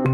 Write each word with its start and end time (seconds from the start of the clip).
Hallo 0.00 0.12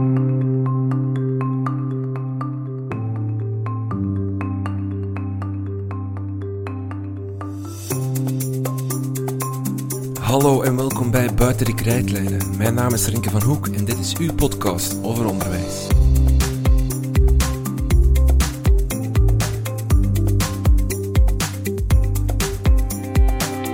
en 10.62 10.76
welkom 10.76 11.10
bij 11.10 11.34
Buiten 11.34 11.66
de 11.66 11.74
Krijtlijnen. 11.74 12.56
Mijn 12.56 12.74
naam 12.74 12.92
is 12.92 13.06
Rinke 13.06 13.30
van 13.30 13.42
Hoek 13.42 13.66
en 13.66 13.84
dit 13.84 13.98
is 13.98 14.16
uw 14.16 14.34
podcast 14.34 14.96
over 15.02 15.26
onderwijs. 15.26 15.86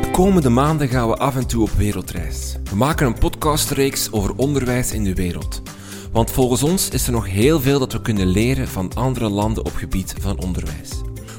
De 0.00 0.08
komende 0.12 0.48
maanden 0.48 0.88
gaan 0.88 1.08
we 1.08 1.16
af 1.16 1.36
en 1.36 1.46
toe 1.46 1.62
op 1.62 1.70
wereldreis. 1.70 2.56
We 2.70 2.76
maken 2.76 3.06
een 3.06 3.18
podcastreeks 3.18 4.12
over 4.12 4.34
onderwijs 4.36 4.92
in 4.92 5.04
de 5.04 5.14
wereld. 5.14 5.62
Want 6.12 6.30
volgens 6.30 6.62
ons 6.62 6.88
is 6.88 7.06
er 7.06 7.12
nog 7.12 7.26
heel 7.26 7.60
veel 7.60 7.78
dat 7.78 7.92
we 7.92 8.00
kunnen 8.00 8.26
leren 8.26 8.68
van 8.68 8.94
andere 8.94 9.28
landen 9.28 9.64
op 9.64 9.74
gebied 9.74 10.14
van 10.20 10.40
onderwijs. 10.40 10.90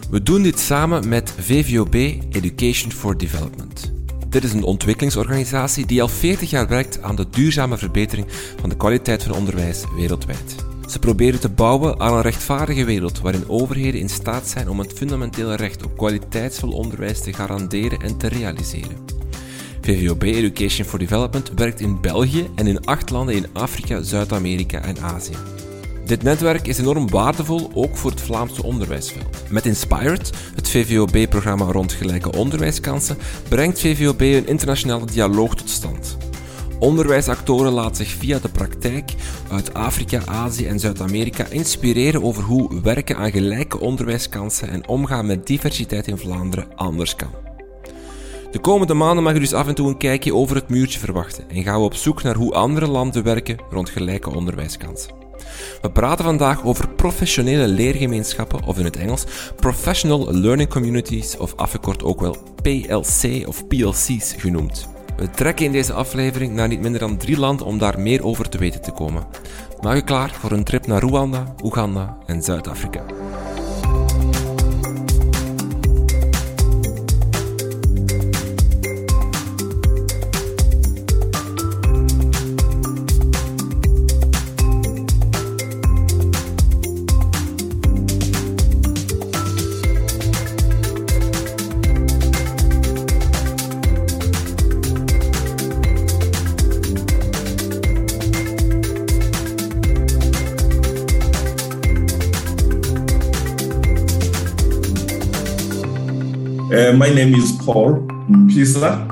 We 0.09 0.23
doen 0.23 0.43
dit 0.43 0.59
samen 0.59 1.07
met 1.07 1.33
VVOB 1.39 1.93
Education 2.31 2.91
for 2.91 3.17
Development. 3.17 3.91
Dit 4.29 4.43
is 4.43 4.53
een 4.53 4.63
ontwikkelingsorganisatie 4.63 5.85
die 5.85 6.01
al 6.01 6.07
40 6.07 6.49
jaar 6.49 6.67
werkt 6.67 7.01
aan 7.01 7.15
de 7.15 7.29
duurzame 7.29 7.77
verbetering 7.77 8.27
van 8.59 8.69
de 8.69 8.77
kwaliteit 8.77 9.23
van 9.23 9.35
onderwijs 9.35 9.83
wereldwijd. 9.95 10.55
Ze 10.89 10.99
proberen 10.99 11.39
te 11.39 11.49
bouwen 11.49 11.99
aan 11.99 12.13
een 12.13 12.21
rechtvaardige 12.21 12.85
wereld 12.85 13.19
waarin 13.19 13.49
overheden 13.49 13.99
in 13.99 14.09
staat 14.09 14.47
zijn 14.47 14.69
om 14.69 14.79
het 14.79 14.93
fundamentele 14.93 15.55
recht 15.55 15.83
op 15.83 15.97
kwaliteitsvol 15.97 16.71
onderwijs 16.71 17.21
te 17.21 17.33
garanderen 17.33 17.99
en 17.99 18.17
te 18.17 18.27
realiseren. 18.27 19.12
VVOB 19.83 20.23
Education 20.23 20.85
for 20.85 20.99
Development 20.99 21.51
werkt 21.55 21.79
in 21.79 22.01
België 22.01 22.49
en 22.55 22.67
in 22.67 22.85
acht 22.85 23.09
landen 23.09 23.35
in 23.35 23.45
Afrika, 23.53 24.01
Zuid-Amerika 24.01 24.81
en 24.81 25.01
Azië. 25.01 25.35
Dit 26.05 26.23
netwerk 26.23 26.67
is 26.67 26.77
enorm 26.77 27.09
waardevol 27.09 27.71
ook 27.73 27.97
voor 27.97 28.11
het 28.11 28.21
Vlaamse 28.21 28.63
onderwijsveld. 28.63 29.43
Met 29.49 29.65
Inspired, 29.65 30.31
het 30.55 30.69
VVOB-programma 30.69 31.65
rond 31.65 31.93
gelijke 31.93 32.31
onderwijskansen, 32.31 33.17
brengt 33.49 33.79
VVOB 33.79 34.21
een 34.21 34.47
internationale 34.47 35.05
dialoog 35.05 35.55
tot 35.55 35.69
stand. 35.69 36.17
Onderwijsactoren 36.79 37.71
laten 37.71 37.95
zich 37.95 38.09
via 38.09 38.39
de 38.39 38.49
praktijk 38.49 39.13
uit 39.51 39.73
Afrika, 39.73 40.21
Azië 40.25 40.65
en 40.65 40.79
Zuid-Amerika 40.79 41.45
inspireren 41.45 42.23
over 42.23 42.43
hoe 42.43 42.81
werken 42.81 43.17
aan 43.17 43.31
gelijke 43.31 43.79
onderwijskansen 43.79 44.69
en 44.69 44.87
omgaan 44.87 45.25
met 45.25 45.47
diversiteit 45.47 46.07
in 46.07 46.17
Vlaanderen 46.17 46.75
anders 46.75 47.15
kan. 47.15 47.52
De 48.53 48.59
komende 48.59 48.93
maanden 48.93 49.23
mag 49.23 49.33
u 49.33 49.39
dus 49.39 49.53
af 49.53 49.67
en 49.67 49.75
toe 49.75 49.87
een 49.87 49.97
kijkje 49.97 50.35
over 50.35 50.55
het 50.55 50.69
muurtje 50.69 50.99
verwachten 50.99 51.49
en 51.49 51.63
gaan 51.63 51.79
we 51.79 51.85
op 51.85 51.95
zoek 51.95 52.23
naar 52.23 52.35
hoe 52.35 52.53
andere 52.53 52.87
landen 52.87 53.23
werken 53.23 53.57
rond 53.69 53.89
gelijke 53.89 54.35
onderwijskansen. 54.35 55.11
We 55.81 55.91
praten 55.91 56.25
vandaag 56.25 56.63
over 56.63 56.89
professionele 56.89 57.67
leergemeenschappen, 57.67 58.63
of 58.65 58.77
in 58.77 58.85
het 58.85 58.95
Engels 58.95 59.25
Professional 59.55 60.33
Learning 60.33 60.69
Communities, 60.69 61.37
of 61.37 61.53
afgekort 61.55 62.03
ook 62.03 62.21
wel 62.21 62.37
PLC 62.61 63.47
of 63.47 63.67
PLC's 63.67 64.33
genoemd. 64.37 64.87
We 65.17 65.29
trekken 65.29 65.65
in 65.65 65.71
deze 65.71 65.93
aflevering 65.93 66.53
naar 66.53 66.67
niet 66.67 66.81
minder 66.81 66.99
dan 66.99 67.17
drie 67.17 67.39
landen 67.39 67.65
om 67.65 67.77
daar 67.77 67.99
meer 67.99 68.25
over 68.25 68.49
te 68.49 68.57
weten 68.57 68.81
te 68.81 68.91
komen. 68.91 69.23
Maak 69.81 69.95
u 69.95 70.01
klaar 70.01 70.31
voor 70.39 70.51
een 70.51 70.63
trip 70.63 70.87
naar 70.87 71.01
Rwanda, 71.01 71.55
Oeganda 71.63 72.17
en 72.25 72.43
Zuid-Afrika. 72.43 73.03
My 106.97 107.09
name 107.09 107.33
is 107.33 107.51
Paul 107.65 108.05
Mpisa. 108.29 109.09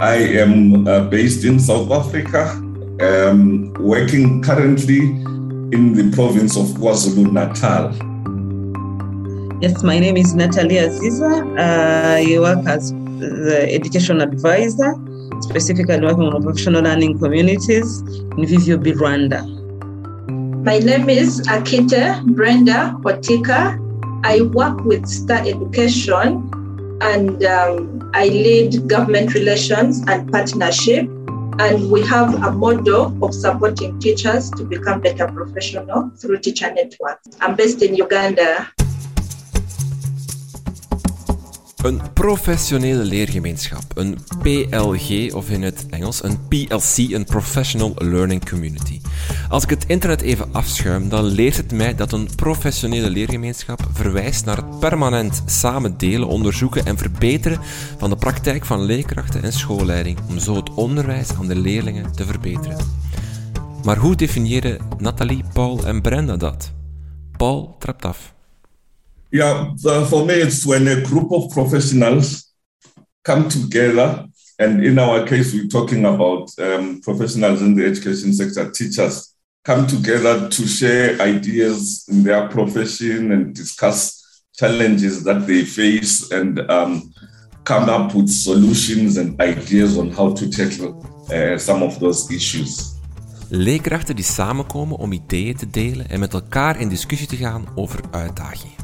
I 0.00 0.14
am 0.38 0.86
uh, 0.86 1.00
based 1.08 1.44
in 1.44 1.58
South 1.58 1.90
Africa, 1.90 2.50
um, 3.00 3.74
working 3.80 4.40
currently 4.40 5.00
in 5.74 5.94
the 5.94 6.12
province 6.14 6.56
of 6.56 6.66
KwaZulu 6.78 7.32
Natal. 7.32 7.90
Yes, 9.60 9.82
my 9.82 9.98
name 9.98 10.16
is 10.16 10.32
Natalia 10.36 10.88
Aziza. 10.88 11.58
Uh, 11.58 12.22
I 12.22 12.38
work 12.38 12.64
as 12.68 12.92
the 12.92 13.66
education 13.68 14.20
advisor, 14.20 14.94
specifically 15.40 16.00
working 16.00 16.28
on 16.32 16.40
professional 16.40 16.82
learning 16.82 17.18
communities 17.18 17.98
in 18.00 18.46
VVOB 18.46 18.94
Rwanda. 18.94 19.42
My 20.64 20.78
name 20.78 21.08
is 21.08 21.40
Akite 21.48 22.24
Brenda 22.36 22.94
Watika. 23.00 23.80
I 24.22 24.42
work 24.42 24.84
with 24.84 25.04
STiR 25.04 25.44
Education 25.48 26.63
and 27.00 27.44
um, 27.44 28.10
I 28.14 28.28
lead 28.28 28.88
government 28.88 29.34
relations 29.34 30.02
and 30.06 30.30
partnership. 30.30 31.08
And 31.60 31.88
we 31.88 32.02
have 32.06 32.42
a 32.42 32.50
model 32.50 33.16
of 33.24 33.32
supporting 33.32 34.00
teachers 34.00 34.50
to 34.50 34.64
become 34.64 35.00
better 35.00 35.28
professional 35.28 36.10
through 36.16 36.40
teacher 36.40 36.72
networks. 36.72 37.28
I'm 37.40 37.54
based 37.54 37.80
in 37.80 37.94
Uganda. 37.94 38.72
Een 41.84 42.00
professionele 42.12 43.02
leergemeenschap, 43.04 43.82
een 43.94 44.18
PLG 44.42 45.34
of 45.34 45.50
in 45.50 45.62
het 45.62 45.86
Engels 45.90 46.22
een 46.22 46.48
PLC, 46.48 46.96
een 46.96 47.24
Professional 47.24 47.92
Learning 47.96 48.48
Community. 48.48 49.00
Als 49.48 49.62
ik 49.62 49.70
het 49.70 49.84
internet 49.86 50.20
even 50.20 50.52
afschuim, 50.52 51.08
dan 51.08 51.24
leert 51.24 51.56
het 51.56 51.72
mij 51.72 51.94
dat 51.94 52.12
een 52.12 52.28
professionele 52.36 53.10
leergemeenschap 53.10 53.88
verwijst 53.92 54.44
naar 54.44 54.56
het 54.56 54.78
permanent 54.78 55.42
samen 55.46 55.98
delen, 55.98 56.28
onderzoeken 56.28 56.86
en 56.86 56.98
verbeteren 56.98 57.58
van 57.98 58.10
de 58.10 58.16
praktijk 58.16 58.64
van 58.64 58.82
leerkrachten 58.82 59.42
en 59.42 59.52
schoolleiding, 59.52 60.18
om 60.28 60.38
zo 60.38 60.54
het 60.54 60.74
onderwijs 60.74 61.28
aan 61.38 61.46
de 61.46 61.56
leerlingen 61.56 62.12
te 62.12 62.24
verbeteren. 62.24 62.78
Maar 63.82 63.96
hoe 63.96 64.14
definiëren 64.14 64.78
Nathalie, 64.98 65.44
Paul 65.52 65.86
en 65.86 66.02
Brenda 66.02 66.36
dat? 66.36 66.72
Paul 67.36 67.76
trapt 67.78 68.04
af. 68.04 68.33
Yeah, 69.34 69.74
for 70.08 70.24
me, 70.24 70.34
it's 70.34 70.64
when 70.64 70.86
a 70.86 71.02
group 71.02 71.32
of 71.32 71.50
professionals 71.50 72.54
come 73.24 73.48
together, 73.48 74.26
and 74.60 74.84
in 74.84 74.96
our 74.96 75.26
case, 75.26 75.52
we're 75.52 75.66
talking 75.66 76.04
about 76.04 76.56
um, 76.60 77.00
professionals 77.00 77.60
in 77.60 77.74
the 77.74 77.84
education 77.84 78.32
sector, 78.32 78.70
teachers, 78.70 79.34
come 79.64 79.88
together 79.88 80.48
to 80.48 80.66
share 80.68 81.20
ideas 81.20 82.06
in 82.08 82.22
their 82.22 82.46
profession 82.46 83.32
and 83.32 83.56
discuss 83.56 84.22
challenges 84.52 85.24
that 85.24 85.48
they 85.48 85.64
face 85.64 86.30
and 86.30 86.60
um, 86.70 87.12
come 87.64 87.88
up 87.88 88.14
with 88.14 88.28
solutions 88.28 89.16
and 89.16 89.40
ideas 89.40 89.98
on 89.98 90.12
how 90.12 90.32
to 90.32 90.48
tackle 90.48 91.04
uh, 91.32 91.58
some 91.58 91.82
of 91.82 91.98
those 91.98 92.30
issues. 92.30 92.94
Leerkrachten 93.48 94.14
die 94.14 94.24
samenkomen 94.24 94.96
om 94.96 95.12
ideeën 95.12 95.56
te 95.56 95.70
delen 95.70 96.08
en 96.08 96.20
met 96.20 96.32
elkaar 96.32 96.80
in 96.80 96.88
discussie 96.88 97.28
te 97.28 97.36
gaan 97.36 97.66
over 97.74 98.00
uitdagingen. 98.10 98.83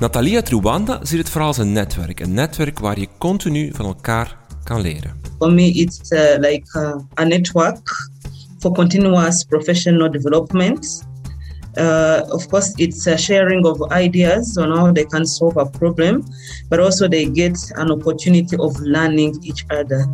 Nathalie 0.00 0.36
uit 0.36 0.48
Rwanda 0.48 0.98
ziet 1.02 1.18
het 1.18 1.30
vooral 1.30 1.48
als 1.48 1.58
een 1.58 1.72
netwerk. 1.72 2.20
Een 2.20 2.34
netwerk 2.34 2.78
waar 2.78 3.00
je 3.00 3.08
continu 3.18 3.70
van 3.74 3.86
elkaar 3.86 4.36
kan 4.64 4.80
leren. 4.80 5.20
For 5.38 5.52
me, 5.52 5.62
it's 5.62 6.10
uh, 6.10 6.20
like 6.38 6.78
uh, 6.78 7.20
a 7.20 7.24
network 7.24 8.10
for 8.58 8.72
continuous 8.72 9.44
professional 9.44 10.10
development. 10.10 11.08
Uh, 11.74 12.20
of 12.28 12.46
course, 12.46 12.72
it's 12.76 13.06
a 13.06 13.16
sharing 13.16 13.64
of 13.64 13.92
ideas 13.92 14.56
on 14.56 14.78
how 14.78 14.92
they 14.92 15.04
can 15.04 15.26
solve 15.26 15.60
a 15.60 15.64
problem, 15.64 16.24
but 16.68 16.78
also 16.78 17.08
they 17.08 17.30
get 17.32 17.72
an 17.76 17.90
opportunity 17.90 18.56
of 18.56 18.78
learning 18.80 19.36
each 19.42 19.64
other. 19.68 20.08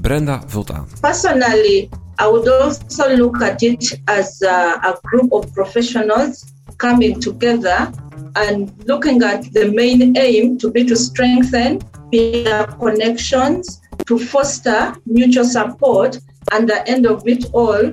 Brenda 0.00 0.42
vult 0.46 0.70
aan. 0.70 0.86
Personally, 1.00 1.88
I 2.20 2.26
would 2.30 2.48
also 2.48 3.16
look 3.16 3.42
at 3.42 3.62
it 3.62 4.00
as 4.04 4.42
a, 4.42 4.78
a 4.82 4.98
group 5.02 5.32
of 5.32 5.52
professionals 5.52 6.44
coming 6.78 7.20
together 7.20 7.90
and 8.34 8.72
looking 8.86 9.22
at 9.22 9.52
the 9.52 9.70
main 9.72 10.16
aim 10.16 10.56
to 10.58 10.70
be 10.70 10.84
to 10.84 10.96
strengthen 10.96 11.78
peer 12.10 12.66
connections, 12.78 13.80
to 14.04 14.18
foster 14.18 14.94
mutual 15.04 15.44
support, 15.44 16.20
and 16.44 16.68
the 16.68 16.82
end 16.84 17.06
of 17.06 17.26
it 17.26 17.48
all, 17.52 17.90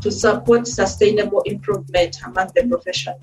to 0.00 0.10
support 0.10 0.68
sustainable 0.68 1.40
improvement 1.42 2.20
among 2.24 2.52
the 2.52 2.66
profession. 2.68 3.14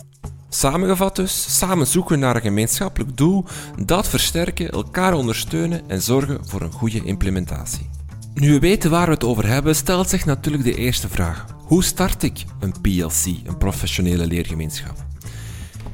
Samengevat 0.49 1.15
dus, 1.15 1.57
samen 1.57 1.87
zoeken 1.87 2.19
naar 2.19 2.35
een 2.35 2.41
gemeenschappelijk 2.41 3.17
doel, 3.17 3.45
dat 3.85 4.07
versterken, 4.07 4.69
elkaar 4.69 5.13
ondersteunen 5.13 5.81
en 5.87 6.01
zorgen 6.01 6.47
voor 6.47 6.61
een 6.61 6.71
goede 6.71 7.03
implementatie. 7.03 7.89
Nu 8.33 8.51
we 8.51 8.59
weten 8.59 8.89
waar 8.89 9.05
we 9.05 9.13
het 9.13 9.23
over 9.23 9.47
hebben, 9.47 9.75
stelt 9.75 10.09
zich 10.09 10.25
natuurlijk 10.25 10.63
de 10.63 10.75
eerste 10.75 11.09
vraag. 11.09 11.45
Hoe 11.69 11.83
start 11.83 12.23
ik 12.23 12.45
een 12.59 12.73
PLC, 12.81 13.47
een 13.47 13.57
professionele 13.57 14.27
leergemeenschap? 14.27 14.95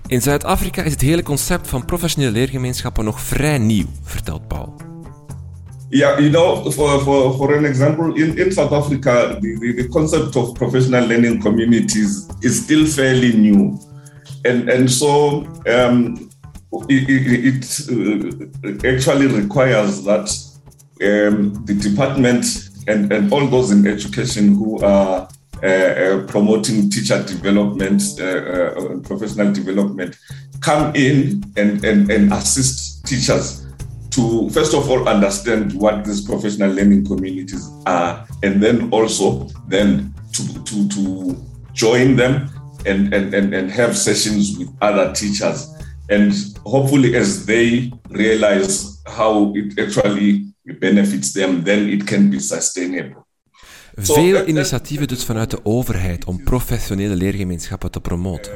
In 0.07 0.21
Zuid-Afrika 0.21 0.83
is 0.83 0.91
het 0.91 1.01
hele 1.01 1.23
concept 1.23 1.67
van 1.67 1.85
professionele 1.85 2.31
leergemeenschappen 2.31 3.05
nog 3.05 3.21
vrij 3.21 3.57
nieuw, 3.57 3.85
vertelt 4.03 4.47
Paul. 4.47 4.75
Yeah, 5.89 6.19
you 6.19 6.29
know, 6.29 6.71
for, 6.71 7.01
for, 7.01 7.33
for 7.33 7.57
an 7.57 7.65
example, 7.65 8.15
in, 8.15 8.37
in 8.37 8.51
South 8.51 8.71
Africa, 8.71 9.37
the, 9.39 9.73
the, 9.75 9.87
concept 9.87 10.35
of 10.35 10.53
professional 10.53 11.07
learning 11.07 11.41
communities 11.41 12.25
is 12.39 12.55
still 12.55 12.85
fairly 12.85 13.33
new. 13.33 13.79
And, 14.43 14.69
and 14.69 14.91
so 14.91 15.45
um, 15.67 16.29
it, 16.87 17.09
it, 17.09 17.89
it, 18.63 18.85
actually 18.85 19.27
requires 19.27 20.03
that 20.03 20.29
um, 21.01 21.65
the 21.65 21.73
department 21.73 22.45
and, 22.87 23.11
and 23.11 23.33
all 23.33 23.47
those 23.47 23.71
in 23.71 23.87
education 23.87 24.55
who 24.55 24.79
are 24.79 25.19
uh, 25.19 25.21
uh, 25.21 25.27
Uh, 25.63 25.67
uh, 25.67 26.27
promoting 26.27 26.89
teacher 26.89 27.23
development, 27.23 28.01
uh, 28.19 28.25
uh, 28.25 28.99
professional 28.99 29.53
development, 29.53 30.17
come 30.59 30.93
in 30.95 31.41
and, 31.55 31.83
and, 31.85 32.11
and 32.11 32.33
assist 32.33 33.05
teachers 33.05 33.65
to 34.09 34.49
first 34.49 34.73
of 34.73 34.89
all 34.89 35.07
understand 35.07 35.73
what 35.73 36.03
these 36.03 36.21
professional 36.21 36.71
learning 36.71 37.05
communities 37.05 37.71
are, 37.85 38.27
and 38.43 38.61
then 38.61 38.89
also 38.91 39.47
then 39.67 40.13
to, 40.33 40.63
to, 40.65 40.89
to 40.89 41.35
join 41.73 42.15
them 42.15 42.49
and, 42.85 43.13
and, 43.13 43.33
and, 43.33 43.53
and 43.53 43.71
have 43.71 43.97
sessions 43.97 44.57
with 44.57 44.69
other 44.81 45.13
teachers. 45.13 45.73
And 46.09 46.33
hopefully, 46.65 47.15
as 47.15 47.45
they 47.45 47.91
realize 48.09 49.01
how 49.07 49.53
it 49.55 49.79
actually 49.79 50.53
benefits 50.79 51.33
them, 51.33 51.63
then 51.63 51.89
it 51.89 52.05
can 52.05 52.29
be 52.29 52.39
sustainable. 52.39 53.24
Veel 53.95 54.47
initiatieven 54.47 55.07
dus 55.07 55.23
vanuit 55.23 55.49
de 55.49 55.59
overheid 55.63 56.25
om 56.25 56.43
professionele 56.43 57.15
leergemeenschappen 57.15 57.91
te 57.91 57.99
promoten. 57.99 58.51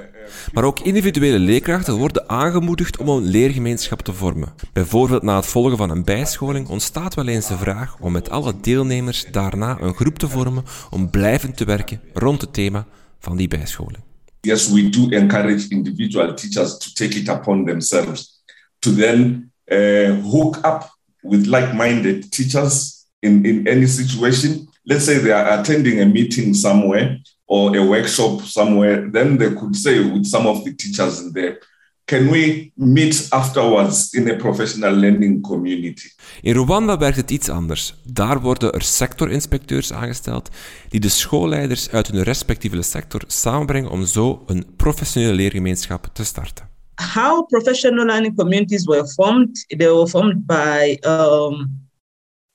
Maar 0.54 0.64
ook 0.64 0.80
individuele 0.80 1.40
leerkrachten 1.40 1.94
worden 1.94 2.30
aangemoedigd 2.30 2.98
om 2.98 3.10
een 3.10 3.24
leergemeenschap 3.24 4.02
te 4.02 4.14
vormen. 4.14 4.54
Bijvoorbeeld 4.74 5.24
na 5.24 5.36
het 5.36 5.46
volgen 5.46 5.78
van 5.78 5.90
een 5.90 6.04
bijscholing 6.04 6.68
ontstaat 6.68 7.14
wel 7.14 7.28
eens 7.28 7.48
de 7.48 7.58
vraag 7.58 7.98
om 8.00 8.12
met 8.12 8.30
alle 8.30 8.54
deelnemers 8.62 9.26
daarna 9.32 9.78
een 9.82 9.96
groep 9.96 10.20
te 10.20 10.30
vormen 10.30 10.64
om 10.90 11.10
blijvend 11.10 11.58
te 11.58 11.66
werken 11.66 12.02
rond 12.14 12.42
het 12.42 12.54
thema 12.54 12.86
van 13.20 13.38
die 13.38 13.48
bijscholing. 13.48 14.04
Yes, 14.42 14.70
we 14.70 14.90
do 14.90 15.10
encourage 15.10 15.66
individual 15.70 16.34
teachers 16.34 16.78
to 16.78 16.90
take 16.94 17.20
it 17.20 17.30
upon 17.30 17.66
themselves 17.66 18.44
to 18.80 18.94
then 18.94 19.52
uh, 19.66 20.24
hook 20.24 20.56
up 20.56 20.98
with 21.22 21.46
like-minded 21.46 22.32
teachers 22.32 23.06
in, 23.20 23.46
in 23.46 23.68
any 23.68 23.86
situation 23.86 24.69
let's 24.86 25.06
say 25.06 25.18
they 25.20 25.32
are 25.32 25.60
attending 25.60 26.02
a 26.02 26.06
meeting 26.06 26.54
somewhere 26.54 27.20
or 27.46 27.76
a 27.76 27.84
workshop 27.84 28.42
somewhere, 28.42 29.10
then 29.12 29.38
they 29.38 29.54
could 29.54 29.76
say 29.76 30.00
with 30.00 30.26
some 30.26 30.48
of 30.48 30.64
the 30.64 30.76
teachers 30.76 31.20
in 31.20 31.34
there, 31.34 31.58
can 32.06 32.30
we 32.30 32.72
meet 32.76 33.28
afterwards 33.30 34.14
in 34.14 34.30
a 34.30 34.36
professional 34.36 34.94
learning 34.94 35.42
community? 35.42 36.10
In 36.42 36.56
Rwanda 36.56 36.98
werkt 36.98 37.18
het 37.18 37.32
iets 37.32 37.50
anders. 37.50 37.94
Daar 38.04 38.42
worden 38.42 38.72
er 38.72 38.82
sectorinspecteurs 38.82 39.94
aangesteld 39.94 40.50
die 40.90 41.00
de 41.00 41.10
schoolleiders 41.10 41.90
uit 41.90 42.08
hun 42.08 42.24
respectieve 42.24 42.82
sector 42.82 43.22
samenbrengen 43.28 43.90
om 43.90 44.06
zo 44.06 44.44
een 44.46 44.66
professionele 44.76 45.34
leergemeenschap 45.34 46.10
te 46.14 46.24
starten. 46.24 46.70
How 47.14 47.48
professional 47.48 48.06
learning 48.06 48.36
communities 48.36 48.86
were 48.86 49.08
formed, 49.08 49.66
they 49.68 49.88
were 49.88 50.08
formed 50.08 50.46
by 50.46 50.98
um, 51.02 51.88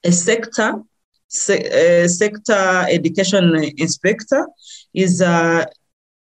a 0.06 0.11
sector 0.11 0.82
se- 1.35 2.05
uh, 2.05 2.09
sector 2.09 2.87
education 2.89 3.55
inspector 3.77 4.47
is 4.95 5.21
uh, 5.21 5.65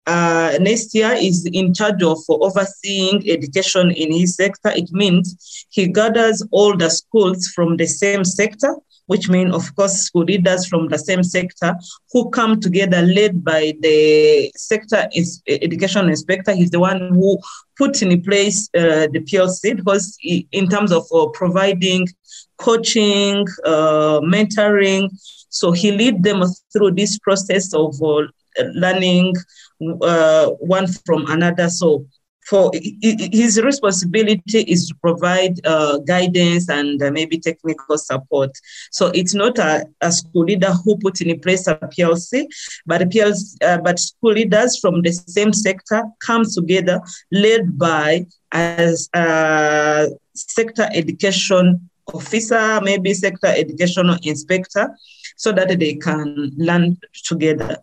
uh, 0.06 0.52
Nestia 0.60 1.20
is 1.20 1.48
in 1.52 1.74
charge 1.74 2.02
of 2.02 2.18
overseeing 2.28 3.28
education 3.28 3.90
in 3.90 4.12
his 4.12 4.36
sector. 4.36 4.70
It 4.70 4.90
means 4.92 5.66
he 5.70 5.88
gathers 5.88 6.46
all 6.52 6.76
the 6.76 6.90
schools 6.90 7.48
from 7.48 7.76
the 7.76 7.86
same 7.86 8.24
sector, 8.24 8.76
which 9.06 9.28
means, 9.28 9.54
of 9.54 9.74
course, 9.74 9.94
school 9.94 10.24
leaders 10.24 10.66
from 10.66 10.88
the 10.88 10.98
same 10.98 11.24
sector 11.24 11.74
who 12.12 12.30
come 12.30 12.60
together, 12.60 13.02
led 13.02 13.44
by 13.44 13.74
the 13.80 14.52
sector 14.56 15.08
is, 15.12 15.42
education 15.48 16.08
inspector. 16.08 16.52
He's 16.52 16.70
the 16.70 16.80
one 16.80 17.14
who 17.14 17.38
put 17.76 18.02
in 18.02 18.22
place 18.22 18.68
uh, 18.76 19.06
the 19.12 19.20
PLC 19.20 19.76
because, 19.76 20.16
in 20.22 20.68
terms 20.68 20.92
of 20.92 21.04
uh, 21.12 21.26
providing 21.28 22.06
coaching, 22.58 23.46
uh, 23.64 24.20
mentoring. 24.20 25.10
So 25.48 25.72
he 25.72 25.92
lead 25.92 26.22
them 26.22 26.42
through 26.72 26.92
this 26.92 27.18
process 27.18 27.72
of 27.74 27.94
uh, 28.02 28.22
learning 28.74 29.34
uh, 30.02 30.50
one 30.60 30.86
from 31.04 31.26
another. 31.30 31.68
So 31.68 32.06
for 32.48 32.70
his 33.02 33.60
responsibility 33.62 34.60
is 34.60 34.88
to 34.88 34.94
provide 34.96 35.64
uh, 35.66 35.98
guidance 35.98 36.68
and 36.68 37.02
uh, 37.02 37.10
maybe 37.10 37.38
technical 37.38 37.98
support. 37.98 38.50
So 38.92 39.08
it's 39.08 39.34
not 39.34 39.58
a, 39.58 39.86
a, 40.00 40.12
school 40.12 40.44
leader 40.44 40.70
who 40.70 40.96
put 40.98 41.20
in 41.20 41.38
place 41.40 41.66
a 41.66 41.74
PLC, 41.74 42.46
but 42.86 43.02
a 43.02 43.06
PLC, 43.06 43.56
uh, 43.62 43.78
but 43.78 43.98
school 43.98 44.32
leaders 44.32 44.78
from 44.78 45.02
the 45.02 45.12
same 45.12 45.52
sector 45.52 46.04
come 46.24 46.44
together, 46.44 47.00
led 47.32 47.76
by 47.76 48.26
as 48.52 49.08
a 49.14 50.08
sector 50.34 50.88
education 50.92 51.90
officer, 52.14 52.80
maybe 52.82 53.12
sector 53.12 53.48
educational 53.48 54.16
inspector, 54.22 54.96
so 55.36 55.50
that 55.52 55.78
they 55.78 55.94
can 55.94 56.52
learn 56.56 56.96
together. 57.24 57.76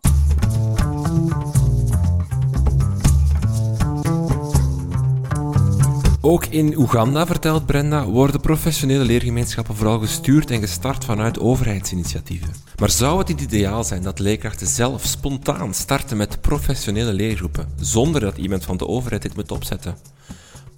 Ook 6.26 6.46
in 6.46 6.78
Oeganda, 6.78 7.26
vertelt 7.26 7.66
Brenda, 7.66 8.06
worden 8.06 8.42
professionele 8.42 9.04
leergemeenschappen 9.04 9.76
vooral 9.76 10.00
gestuurd 10.00 10.52
en 10.52 10.60
gestart 10.60 11.06
vanuit 11.06 11.40
overheidsinitiatieven. 11.40 12.50
Maar 12.80 12.90
zou 12.90 13.18
het 13.18 13.28
niet 13.28 13.42
ideaal 13.42 13.84
zijn 13.84 14.02
dat 14.02 14.20
leerkrachten 14.20 14.68
zelf 14.68 15.06
spontaan 15.06 15.74
starten 15.74 16.18
met 16.18 16.42
professionele 16.42 17.14
leergroepen, 17.14 17.68
zonder 17.80 18.22
dat 18.22 18.38
iemand 18.38 18.64
van 18.64 18.78
de 18.78 18.88
overheid 18.88 19.22
dit 19.22 19.36
moet 19.36 19.52
opzetten? 19.52 19.96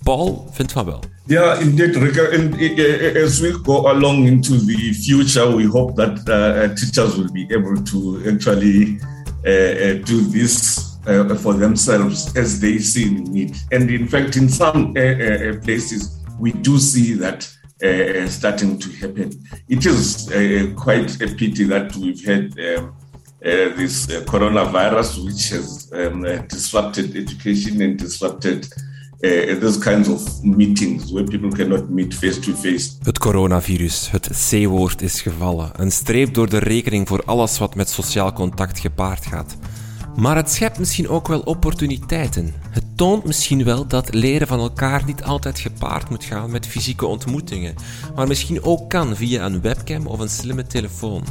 Paul 0.04 0.50
vindt 0.52 0.72
van 0.72 0.86
wel. 0.86 1.00
Yeah, 1.26 1.62
indeed. 1.62 1.98
As 3.24 3.40
we 3.40 3.60
go 3.64 3.88
along 3.88 4.28
into 4.28 4.66
the 4.66 5.00
future, 5.02 5.56
we 5.56 5.66
hope 5.66 5.94
that 5.94 6.30
uh, 6.30 6.74
teachers 6.74 7.16
will 7.16 7.32
be 7.32 7.56
able 7.56 7.82
to 7.82 8.18
actually 8.32 9.00
uh, 9.44 9.90
uh 9.90 10.06
do 10.06 10.30
this 10.32 10.84
uh, 11.08 11.36
for 11.36 11.54
themselves 11.54 12.36
as 12.36 12.60
they 12.60 12.80
see 12.80 13.10
need. 13.10 13.56
And 13.72 13.90
in 13.90 14.08
fact, 14.08 14.36
in 14.36 14.50
some 14.50 14.94
uh, 14.98 15.02
uh 15.02 15.60
places, 15.62 16.20
we 16.40 16.52
do 16.52 16.78
see 16.80 17.14
that 17.14 17.50
uh, 17.84 18.28
starting 18.28 18.80
to 18.80 18.90
happen. 18.92 19.32
It 19.70 19.86
is 19.86 20.28
quite 20.76 21.22
a 21.22 21.28
pity 21.28 21.64
that 21.66 21.96
we've 21.96 22.24
had 22.26 22.58
um, 22.60 22.96
this 23.78 24.08
coronavirus, 24.26 25.24
which 25.26 25.50
has 25.50 25.92
um, 25.94 26.24
disrupted 26.48 27.16
education 27.16 27.82
and 27.82 27.98
disrupted 28.00 28.68
uh, 29.24 29.60
those 29.60 29.78
kinds 29.78 30.08
of 30.10 30.44
meetings 30.44 31.12
where 31.12 31.24
people 31.24 31.52
cannot 31.52 31.90
meet 31.90 32.14
face 32.14 32.40
to 32.40 32.54
face. 32.54 32.92
Het 33.04 33.18
coronavirus, 33.18 34.12
het 34.12 34.50
C-woord 34.50 35.02
is 35.02 35.22
gevallen. 35.22 35.72
Een 35.76 35.92
streep 35.92 36.34
door 36.34 36.50
de 36.50 36.58
rekening 36.58 37.08
voor 37.08 37.24
alles 37.26 37.58
wat 37.58 37.76
met 37.76 37.90
sociaal 37.90 38.34
contact 38.34 38.80
gepaard 38.80 39.26
gaat. 39.26 39.58
Maar 40.16 40.36
het 40.36 40.52
schept 40.52 40.80
misschien 40.80 41.10
ook 41.10 41.28
wel 41.28 41.40
opportuniteiten. 41.40 42.54
Het 42.70 42.84
toont 42.96 43.26
misschien 43.26 43.64
wel 43.64 43.88
dat 43.88 44.14
leren 44.14 44.48
van 44.48 44.60
elkaar 44.60 45.04
niet 45.06 45.24
altijd 45.24 45.60
gepaard 45.60 46.10
moet 46.10 46.24
gaan 46.24 46.52
met 46.52 46.68
fysieke 46.68 47.06
ontmoetingen, 47.06 47.76
maar 48.16 48.28
misschien 48.28 48.64
ook 48.64 48.90
kan 48.90 49.16
via 49.16 49.46
een 49.46 49.62
webcam 49.62 50.08
of 50.08 50.20
een 50.20 50.30
slimme 50.30 50.68
telefoon. 50.68 51.24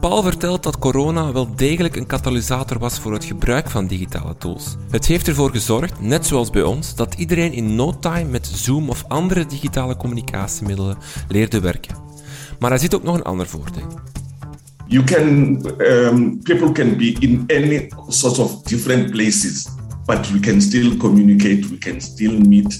Paul 0.00 0.22
vertelt 0.22 0.62
dat 0.62 0.78
corona 0.78 1.32
wel 1.32 1.54
degelijk 1.56 1.96
een 1.96 2.06
katalysator 2.06 2.78
was 2.78 2.98
voor 2.98 3.12
het 3.12 3.24
gebruik 3.24 3.70
van 3.70 3.86
digitale 3.86 4.36
tools. 4.36 4.76
Het 4.90 5.06
heeft 5.06 5.28
ervoor 5.28 5.50
gezorgd, 5.50 6.00
net 6.00 6.26
zoals 6.26 6.50
bij 6.50 6.62
ons, 6.62 6.94
dat 6.94 7.14
iedereen 7.14 7.52
in 7.52 7.74
no 7.74 7.98
time 7.98 8.30
met 8.30 8.46
Zoom 8.46 8.88
of 8.88 9.04
andere 9.08 9.46
digitale 9.46 9.96
communicatiemiddelen 9.96 10.98
leerde 11.28 11.60
werken. 11.60 11.96
Maar 12.58 12.72
er 12.72 12.78
zit 12.78 12.94
ook 12.94 13.02
nog 13.02 13.14
een 13.14 13.22
ander 13.22 13.46
voordeel. 13.46 13.98
You 14.88 15.02
can, 15.02 15.64
um, 15.82 16.40
people 16.44 16.72
can 16.72 16.96
be 16.96 17.16
in 17.22 17.46
any 17.50 17.90
sort 18.10 18.38
of 18.38 18.64
different 18.64 19.12
places, 19.12 19.68
but 20.06 20.30
we 20.32 20.40
can 20.40 20.60
still 20.60 20.98
communicate, 20.98 21.66
we 21.66 21.78
can 21.78 22.00
still 22.00 22.38
meet. 22.40 22.72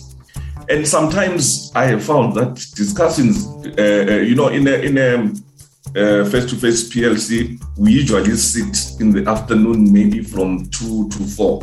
And 0.69 0.87
sometimes 0.87 1.73
I 1.75 1.87
have 1.87 2.05
found 2.05 2.35
that 2.35 2.55
discussions, 2.75 3.47
uh, 3.79 4.07
uh 4.09 4.15
you 4.17 4.35
know, 4.35 4.49
in 4.49 4.67
a, 4.67 4.73
in 4.73 4.99
a 4.99 6.25
face 6.25 6.47
to 6.47 6.57
face 6.57 6.89
PLC, 6.89 7.63
we 7.79 7.93
usually 7.93 8.37
sit 8.37 9.01
in 9.01 9.11
the 9.11 9.29
afternoon, 9.29 9.93
maybe 9.93 10.23
from 10.23 10.69
two 10.71 11.09
to 11.11 11.19
four, 11.25 11.61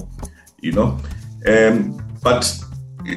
you 0.61 0.71
know. 0.71 0.97
Um, 1.45 2.01
but 2.21 2.45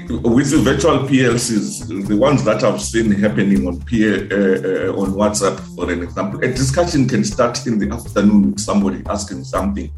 with 0.08 0.50
the 0.50 0.60
virtual 0.62 0.98
PLCs, 1.00 2.06
the 2.08 2.16
ones 2.16 2.44
that 2.44 2.62
I've 2.62 2.80
seen 2.80 3.10
happening 3.12 3.66
on 3.66 3.80
P, 3.82 4.06
uh, 4.08 4.12
uh, 4.12 5.00
on 5.00 5.12
WhatsApp, 5.12 5.58
for 5.74 5.90
an 5.90 6.02
example, 6.02 6.40
a 6.44 6.48
discussion 6.48 7.08
can 7.08 7.24
start 7.24 7.66
in 7.66 7.78
the 7.78 7.90
afternoon 7.90 8.52
with 8.52 8.60
somebody 8.60 9.02
asking 9.06 9.44
something, 9.44 9.92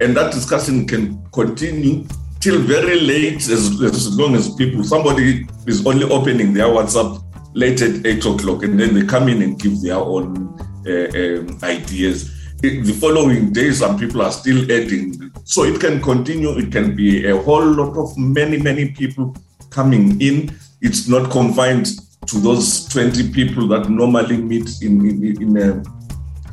and 0.00 0.16
that 0.16 0.32
discussion 0.32 0.86
can 0.86 1.24
continue 1.32 2.06
till 2.40 2.58
very 2.60 3.00
late, 3.00 3.48
as, 3.48 3.80
as 3.82 4.18
long 4.18 4.34
as 4.34 4.54
people 4.54 4.82
somebody 4.82 5.46
is 5.66 5.86
only 5.86 6.04
opening 6.04 6.52
their 6.52 6.66
WhatsApp 6.66 7.22
late 7.54 7.82
at 7.82 8.06
eight 8.06 8.24
o'clock, 8.24 8.62
and 8.62 8.78
then 8.78 8.94
they 8.94 9.04
come 9.04 9.28
in 9.28 9.42
and 9.42 9.58
give 9.60 9.80
their 9.80 9.96
own 9.96 10.58
uh, 10.86 11.08
um, 11.18 11.58
ideas 11.62 12.41
the 12.62 12.96
following 13.00 13.52
day, 13.52 13.72
some 13.72 13.98
people 13.98 14.22
are 14.22 14.30
still 14.30 14.62
adding. 14.70 15.32
So 15.44 15.64
it 15.64 15.80
can 15.80 16.00
continue. 16.00 16.56
It 16.58 16.70
can 16.70 16.94
be 16.94 17.26
a 17.26 17.36
whole 17.36 17.64
lot 17.64 17.96
of 17.96 18.16
many, 18.16 18.56
many 18.56 18.92
people 18.92 19.34
coming 19.70 20.20
in. 20.20 20.56
It's 20.80 21.08
not 21.08 21.30
confined 21.30 21.86
to 22.26 22.38
those 22.38 22.86
20 22.88 23.32
people 23.32 23.66
that 23.68 23.88
normally 23.88 24.36
meet 24.36 24.80
in, 24.80 25.04
in, 25.04 25.42
in 25.42 25.56
a, 25.56 25.82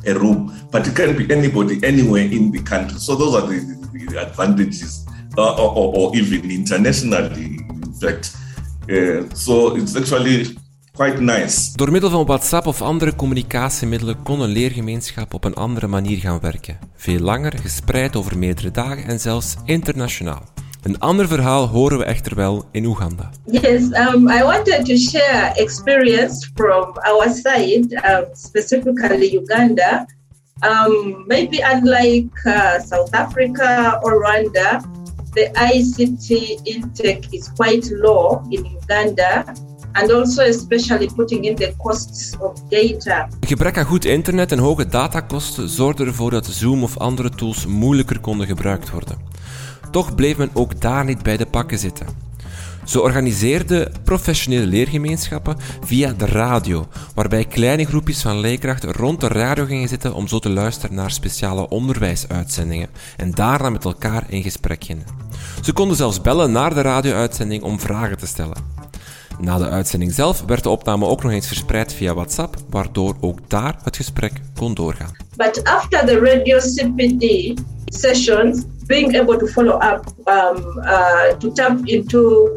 a, 0.10 0.18
room, 0.18 0.68
but 0.72 0.88
it 0.88 0.96
can 0.96 1.16
be 1.16 1.32
anybody 1.32 1.80
anywhere 1.84 2.24
in 2.24 2.52
the 2.52 2.62
country. 2.64 2.98
So 2.98 3.14
those 3.16 3.36
are 3.36 3.46
the, 3.46 3.60
the 4.10 4.22
advantages, 4.22 5.06
uh, 5.38 5.64
or, 5.64 5.96
or, 5.96 6.16
even 6.16 6.50
internationally, 6.50 7.60
in 7.70 7.94
fact. 7.94 8.36
Uh, 8.90 9.30
so 9.36 9.76
it's 9.76 9.96
actually 9.96 10.58
quite 11.00 11.22
nice. 11.22 11.72
Door 11.76 11.92
middel 11.92 12.10
van 12.10 12.26
WhatsApp 12.26 12.68
of 12.68 12.82
andere 12.82 13.16
communicatiemiddelen 13.16 14.24
kon 14.24 14.42
een 14.42 14.50
leergemeenschap 14.50 15.34
op 15.34 15.44
een 15.44 15.54
andere 15.54 15.88
manier 15.88 16.18
gaan 16.18 16.40
werken. 16.40 16.78
Veel 16.96 17.20
langer, 17.20 17.54
gespreid 17.62 18.16
over 18.16 18.38
meerdere 18.38 18.72
dagen 18.72 19.04
en 19.04 19.20
zelfs 19.20 19.56
internationaal. 19.66 20.44
Een 20.82 21.00
ander 21.00 21.28
verhaal 21.28 21.68
horen 21.68 21.98
we 21.98 22.04
echter 22.04 22.36
wel 22.36 22.66
in 22.72 22.86
Oeganda. 22.86 23.30
Yes, 23.46 23.82
um, 23.82 24.30
I 24.30 24.44
wanted 24.44 24.86
to 24.86 24.96
share 24.96 25.54
experience 25.56 26.50
from 26.54 26.98
our 26.98 27.30
side, 27.30 28.02
um, 28.06 28.26
specifically 28.34 29.34
Uganda. 29.34 30.06
Um, 30.62 31.24
maybe 31.28 31.58
unlike 31.74 32.42
uh, 32.44 32.80
South 32.86 33.14
Africa 33.14 34.00
or 34.02 34.14
Rwanda, 34.14 34.82
the 35.34 35.50
ICT 35.54 36.30
intake 36.64 37.28
is 37.30 37.52
quite 37.56 37.90
low 37.92 38.42
in 38.50 38.66
Uganda. 38.82 39.46
And 39.92 40.12
also 40.12 40.42
especially 40.42 41.10
putting 41.16 41.46
in 41.46 41.56
the 41.56 41.74
data. 42.70 43.28
gebrek 43.40 43.78
aan 43.78 43.86
goed 43.86 44.06
internet 44.06 44.52
en 44.52 44.60
hoge 44.60 44.88
datakosten 44.88 45.70
zorgde 45.70 46.06
ervoor 46.06 46.32
dat 46.32 46.46
Zoom 46.46 46.84
of 46.84 46.98
andere 46.98 47.30
tools 47.30 47.66
moeilijker 47.66 48.20
konden 48.20 48.48
gebruikt 48.48 48.90
worden. 48.90 49.18
Toch 49.92 50.16
bleef 50.16 50.38
men 50.38 50.50
ook 50.54 50.82
daar 50.82 51.06
niet 51.06 51.24
bij 51.24 51.38
de 51.38 51.46
pakken 51.46 51.80
zitten. 51.80 52.28
Zo 52.84 53.00
organiseerden 53.00 53.92
professionele 54.04 54.66
leergemeenschappen 54.66 55.58
via 55.84 56.14
de 56.14 56.26
radio, 56.26 56.88
waarbij 57.16 57.46
kleine 57.46 57.86
groepjes 57.86 58.22
van 58.22 58.40
leerkrachten 58.40 58.92
rond 58.92 59.22
de 59.22 59.28
radio 59.28 59.66
gingen 59.66 59.88
zitten 59.88 60.14
om 60.14 60.28
zo 60.28 60.40
te 60.40 60.50
luisteren 60.50 60.96
naar 60.96 61.12
speciale 61.12 61.70
onderwijsuitzendingen 61.70 62.90
en 63.18 63.32
daarna 63.32 63.70
met 63.70 63.86
elkaar 63.86 64.24
in 64.28 64.42
gesprek 64.42 64.84
gingen. 64.84 65.06
Ze 65.62 65.74
konden 65.74 65.98
zelfs 65.98 66.22
bellen 66.22 66.52
naar 66.52 66.74
de 66.74 66.82
radio-uitzending 66.82 67.64
om 67.64 67.80
vragen 67.80 68.18
te 68.18 68.28
stellen. 68.28 68.79
Na 69.42 69.58
de 69.58 69.70
uitzending 69.70 70.14
zelf 70.14 70.44
werd 70.48 70.64
de 70.64 70.70
opname 70.70 71.06
ook 71.06 71.24
nog 71.24 71.32
eens 71.32 71.48
verspreid 71.48 71.94
via 71.94 72.14
WhatsApp, 72.14 72.56
waardoor 72.70 73.16
ook 73.20 73.50
daar 73.50 73.76
het 73.84 73.96
gesprek 73.96 74.32
kon 74.56 74.74
doorgaan. 74.74 75.16
But 75.38 75.64
after 75.64 76.06
the 76.06 76.20
radio 76.20 76.58
CPD 76.58 77.54
sessions, 77.86 78.64
being 78.86 79.20
able 79.20 79.38
to 79.38 79.46
follow 79.46 79.82
up 79.82 80.04
um, 80.26 80.80
uh, 80.80 81.38
to 81.38 81.52
tap 81.52 81.80
into 81.84 82.50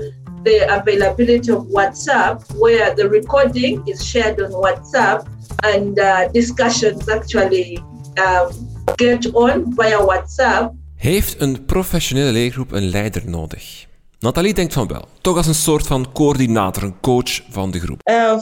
the 0.42 0.66
availability 0.68 1.52
of 1.52 1.64
WhatsApp, 1.70 2.42
where 2.58 2.94
the 2.94 3.08
recording 3.08 3.80
is 3.84 4.10
shared 4.10 4.40
on 4.42 4.50
WhatsApp 4.50 5.26
and 5.56 5.98
uh, 5.98 6.32
discussions 6.32 7.08
actually 7.08 7.78
um, 8.18 8.48
get 8.96 9.32
on 9.32 9.72
via 9.76 10.04
WhatsApp. 10.04 10.72
Heeft 10.96 11.40
een 11.40 11.64
professionele 11.64 12.30
leergroep 12.30 12.72
een 12.72 12.90
leider 12.90 13.22
nodig? 13.28 13.90
Nathalie 14.22 14.54
denkt 14.54 14.72
van 14.72 14.88
wel. 14.88 15.08
Toch 15.20 15.36
als 15.36 15.46
een 15.46 15.54
soort 15.54 15.86
van 15.86 16.12
coördinator, 16.12 16.82
een 16.82 17.00
coach 17.00 17.40
van 17.50 17.70
de 17.70 17.80
groep. 17.80 18.00
Uh, 18.10 18.40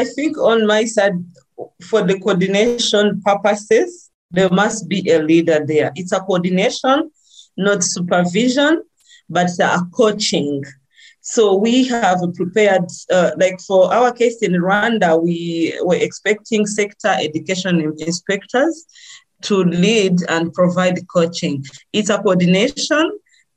I 0.00 0.12
think 0.14 0.38
on 0.38 0.66
my 0.66 0.86
side, 0.86 1.22
for 1.78 2.06
the 2.06 2.18
coordination 2.18 3.20
purposes, 3.22 4.10
there 4.30 4.54
must 4.54 4.86
be 4.86 5.14
a 5.14 5.22
leader 5.22 5.66
there. 5.66 5.90
It's 5.92 6.12
a 6.12 6.24
coordination, 6.24 7.10
not 7.54 7.84
supervision, 7.84 8.84
but 9.26 9.60
a 9.60 9.88
coaching. 9.90 10.66
So 11.20 11.60
we 11.60 11.88
have 11.88 12.32
prepared, 12.32 12.90
uh, 13.10 13.30
like 13.36 13.60
for 13.66 13.94
our 13.94 14.12
case 14.12 14.42
in 14.42 14.52
Rwanda, 14.52 15.22
we 15.22 15.72
were 15.84 16.02
expecting 16.02 16.66
sector 16.66 17.16
education 17.18 17.94
inspectors 17.98 18.84
to 19.40 19.64
lead 19.64 20.22
and 20.28 20.52
provide 20.52 21.06
coaching. 21.06 21.64
It's 21.92 22.10
a 22.10 22.18
coordination 22.18 23.10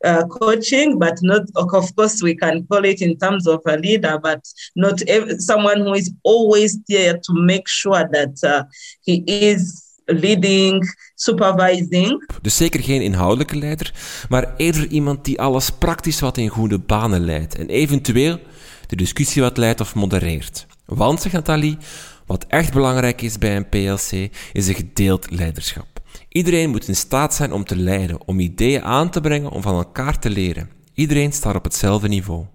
uh, 0.03 0.23
coaching, 0.27 0.97
but 0.97 1.21
not, 1.21 1.41
of 1.53 1.93
course, 1.95 2.23
we 2.23 2.35
can 2.35 2.65
call 2.67 2.83
it 2.83 3.01
in 3.01 3.17
terms 3.17 3.47
of 3.47 3.65
a 3.65 3.75
leader, 3.75 4.19
but 4.19 4.39
not 4.73 5.01
someone 5.37 5.81
who 5.81 5.93
is 5.93 6.11
always 6.21 6.79
there 6.87 7.19
to 7.19 7.33
make 7.33 7.67
sure 7.67 8.07
that 8.11 8.43
uh, 8.43 8.63
he 9.01 9.23
is 9.25 9.91
leading, 10.05 10.83
supervising. 11.15 12.29
Dus 12.41 12.55
zeker 12.55 12.83
geen 12.83 13.01
inhoudelijke 13.01 13.55
leider, 13.55 13.93
maar 14.29 14.53
eerder 14.57 14.87
iemand 14.87 15.25
die 15.25 15.39
alles 15.39 15.69
praktisch 15.69 16.19
wat 16.19 16.37
in 16.37 16.49
goede 16.49 16.79
banen 16.79 17.25
leidt 17.25 17.55
en 17.55 17.67
eventueel 17.67 18.39
de 18.87 18.95
discussie 18.95 19.41
wat 19.41 19.57
leidt 19.57 19.81
of 19.81 19.95
modereert. 19.95 20.65
Want, 20.85 21.21
zegt 21.21 21.35
Nathalie, 21.35 21.77
wat 22.25 22.45
echt 22.47 22.73
belangrijk 22.73 23.21
is 23.21 23.37
bij 23.37 23.55
een 23.55 23.69
PLC, 23.69 24.29
is 24.53 24.67
een 24.67 24.75
gedeeld 24.75 25.31
leiderschap. 25.31 25.90
Iedereen 26.31 26.69
moet 26.69 26.87
in 26.87 26.95
staat 26.95 27.33
zijn 27.33 27.51
om 27.53 27.63
te 27.63 27.75
leiden, 27.75 28.27
om 28.27 28.39
ideeën 28.39 28.81
aan 28.81 29.09
te 29.09 29.21
brengen, 29.21 29.49
om 29.49 29.61
van 29.61 29.75
elkaar 29.75 30.19
te 30.19 30.29
leren. 30.29 30.69
Iedereen 30.93 31.31
staat 31.31 31.55
op 31.55 31.63
hetzelfde 31.63 32.07
niveau. 32.07 32.45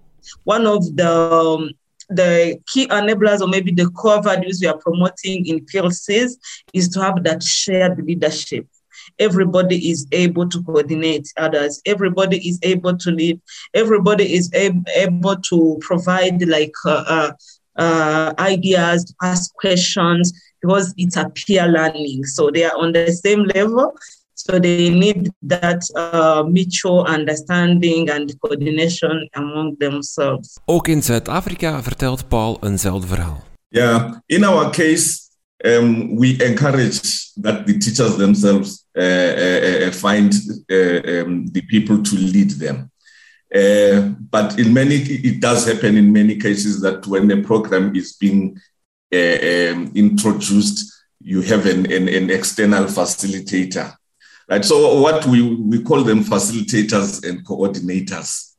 One 0.45 0.73
of 0.73 0.90
the 0.95 1.28
um, 1.33 1.76
the 2.06 2.59
key 2.73 2.87
enablers 2.90 3.42
or 3.42 3.49
maybe 3.49 3.75
the 3.75 3.90
core 3.92 4.23
values 4.23 4.61
we 4.61 4.68
are 4.68 4.78
promoting 4.78 5.47
in 5.47 5.64
PLCs 5.64 6.37
is 6.73 6.88
to 6.88 7.00
have 7.00 7.23
that 7.23 7.42
shared 7.42 8.04
leadership. 8.06 8.66
Everybody 9.18 9.90
is 9.90 10.06
able 10.11 10.49
to 10.49 10.62
coordinate 10.62 11.33
others. 11.37 11.80
Everybody 11.85 12.37
is 12.49 12.59
able 12.62 12.97
to 12.97 13.11
lead. 13.11 13.40
Everybody 13.75 14.25
is 14.25 14.50
able 14.54 15.37
to 15.37 15.78
provide 15.80 16.49
like 16.49 16.75
uh, 16.87 17.04
uh, 17.06 17.33
uh, 17.76 18.33
ideas, 18.38 19.14
ask 19.23 19.54
questions, 19.54 20.33
because 20.66 20.92
it's 20.96 21.16
a 21.16 21.28
peer 21.30 21.66
learning. 21.66 22.25
So 22.25 22.50
they 22.50 22.64
are 22.64 22.76
on 22.76 22.92
the 22.92 23.12
same 23.12 23.44
level. 23.54 23.96
So 24.35 24.58
they 24.58 24.90
need 24.90 25.30
that 25.42 25.82
uh, 25.96 26.44
mutual 26.46 27.04
understanding 27.04 28.11
and 28.11 28.32
coordination 28.40 29.28
among 29.35 29.76
themselves. 29.78 30.58
Ook 30.66 30.88
in 30.88 31.02
Zuid-Afrika 31.02 31.80
vertelt 31.82 32.28
Paul 32.28 32.58
eenzelfde 32.62 33.06
verhaal. 33.06 33.42
Yeah, 33.68 34.20
in 34.26 34.44
our 34.44 34.70
case, 34.70 35.30
um, 35.64 36.16
we 36.16 36.38
encourage 36.44 37.32
that 37.37 37.66
the 37.66 37.78
teachers 37.78 38.16
themselves 38.16 38.87
uh, 38.94 39.02
uh, 39.02 39.88
uh 39.88 39.92
find 39.92 40.32
uh, 40.70 41.23
um, 41.23 41.46
the 41.52 41.62
people 41.62 42.02
to 42.02 42.16
lead 42.16 42.50
them. 42.58 42.90
Uh, 43.54 44.14
but 44.30 44.58
in 44.58 44.73
many, 44.73 44.96
it 44.96 45.40
does 45.40 45.66
happen 45.66 45.96
in 45.96 46.12
many 46.12 46.37
cases 46.37 46.80
that 46.82 47.06
when 47.06 47.30
a 47.30 47.42
program 47.42 47.96
is 47.96 48.16
being 48.20 48.58
um, 49.12 49.92
introduced, 49.94 50.92
you 51.20 51.42
have 51.42 51.66
an, 51.66 51.90
an, 51.92 52.08
an, 52.08 52.30
external 52.30 52.84
facilitator. 52.84 53.94
Right. 54.48 54.64
So 54.64 55.00
what 55.00 55.26
we, 55.26 55.42
we 55.42 55.82
call 55.82 56.02
them 56.04 56.22
facilitators 56.22 57.28
and 57.28 57.44
coordinators. 57.44 58.54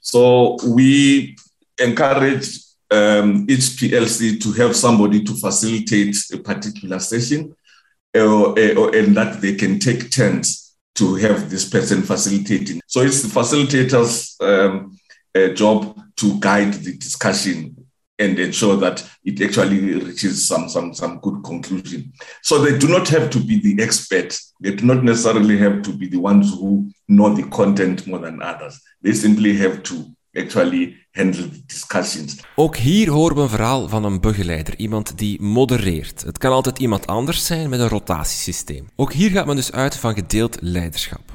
So 0.00 0.56
we 0.66 1.36
encourage 1.78 2.58
um, 2.90 3.46
each 3.48 3.76
PLC 3.78 4.40
to 4.42 4.52
have 4.52 4.74
somebody 4.74 5.22
to 5.24 5.34
facilitate 5.34 6.16
a 6.32 6.38
particular 6.38 6.98
session 6.98 7.54
uh, 8.16 8.52
uh, 8.52 8.90
and 8.90 9.16
that 9.16 9.40
they 9.40 9.54
can 9.54 9.78
take 9.78 10.10
turns 10.10 10.74
to 10.96 11.14
have 11.14 11.48
this 11.48 11.68
person 11.68 12.02
facilitating. 12.02 12.80
So 12.86 13.00
it's 13.02 13.22
the 13.22 13.28
facilitator's 13.28 14.36
um, 14.40 14.98
uh, 15.34 15.48
job 15.54 15.96
to 16.16 16.40
guide 16.40 16.74
the 16.74 16.96
discussion 16.96 17.79
and 18.20 18.38
ensure 18.38 18.76
that 18.76 19.02
it 19.24 19.40
actually 19.40 19.80
reaches 19.80 20.46
some, 20.46 20.68
some, 20.68 20.94
some 20.94 21.18
good 21.20 21.42
conclusion. 21.42 22.12
So 22.42 22.58
they 22.64 22.78
do 22.78 22.88
not 22.88 23.08
have 23.08 23.28
to 23.28 23.38
be 23.38 23.60
the 23.60 23.82
expert. 23.82 24.38
They 24.60 24.74
do 24.74 24.84
not 24.84 25.02
necessarily 25.02 25.58
have 25.58 25.80
to 25.82 25.92
be 25.92 26.08
the 26.08 26.20
ones 26.20 26.50
who 26.50 26.90
know 27.06 27.34
the 27.34 27.48
content 27.48 28.06
more 28.06 28.20
than 28.20 28.42
others. 28.42 28.80
They 29.02 29.14
simply 29.14 29.56
have 29.56 29.82
to 29.82 29.94
actually 30.36 30.96
handle 31.10 31.48
the 31.48 31.62
discussions. 31.66 32.36
Ook 32.56 32.76
hier 32.76 33.10
horen 33.10 33.36
we 33.36 33.42
een 33.42 33.48
verhaal 33.48 33.88
van 33.88 34.04
een 34.04 34.20
begeleider, 34.20 34.78
iemand 34.78 35.18
die 35.18 35.42
modereert. 35.42 36.22
Het 36.22 36.38
kan 36.38 36.52
altijd 36.52 36.78
iemand 36.78 37.06
anders 37.06 37.46
zijn 37.46 37.68
met 37.68 37.80
een 37.80 37.88
rotatiesysteem. 37.88 38.88
Ook 38.96 39.12
hier 39.12 39.30
gaat 39.30 39.46
men 39.46 39.56
dus 39.56 39.72
uit 39.72 39.96
van 39.96 40.14
gedeeld 40.14 40.56
leiderschap. 40.60 41.29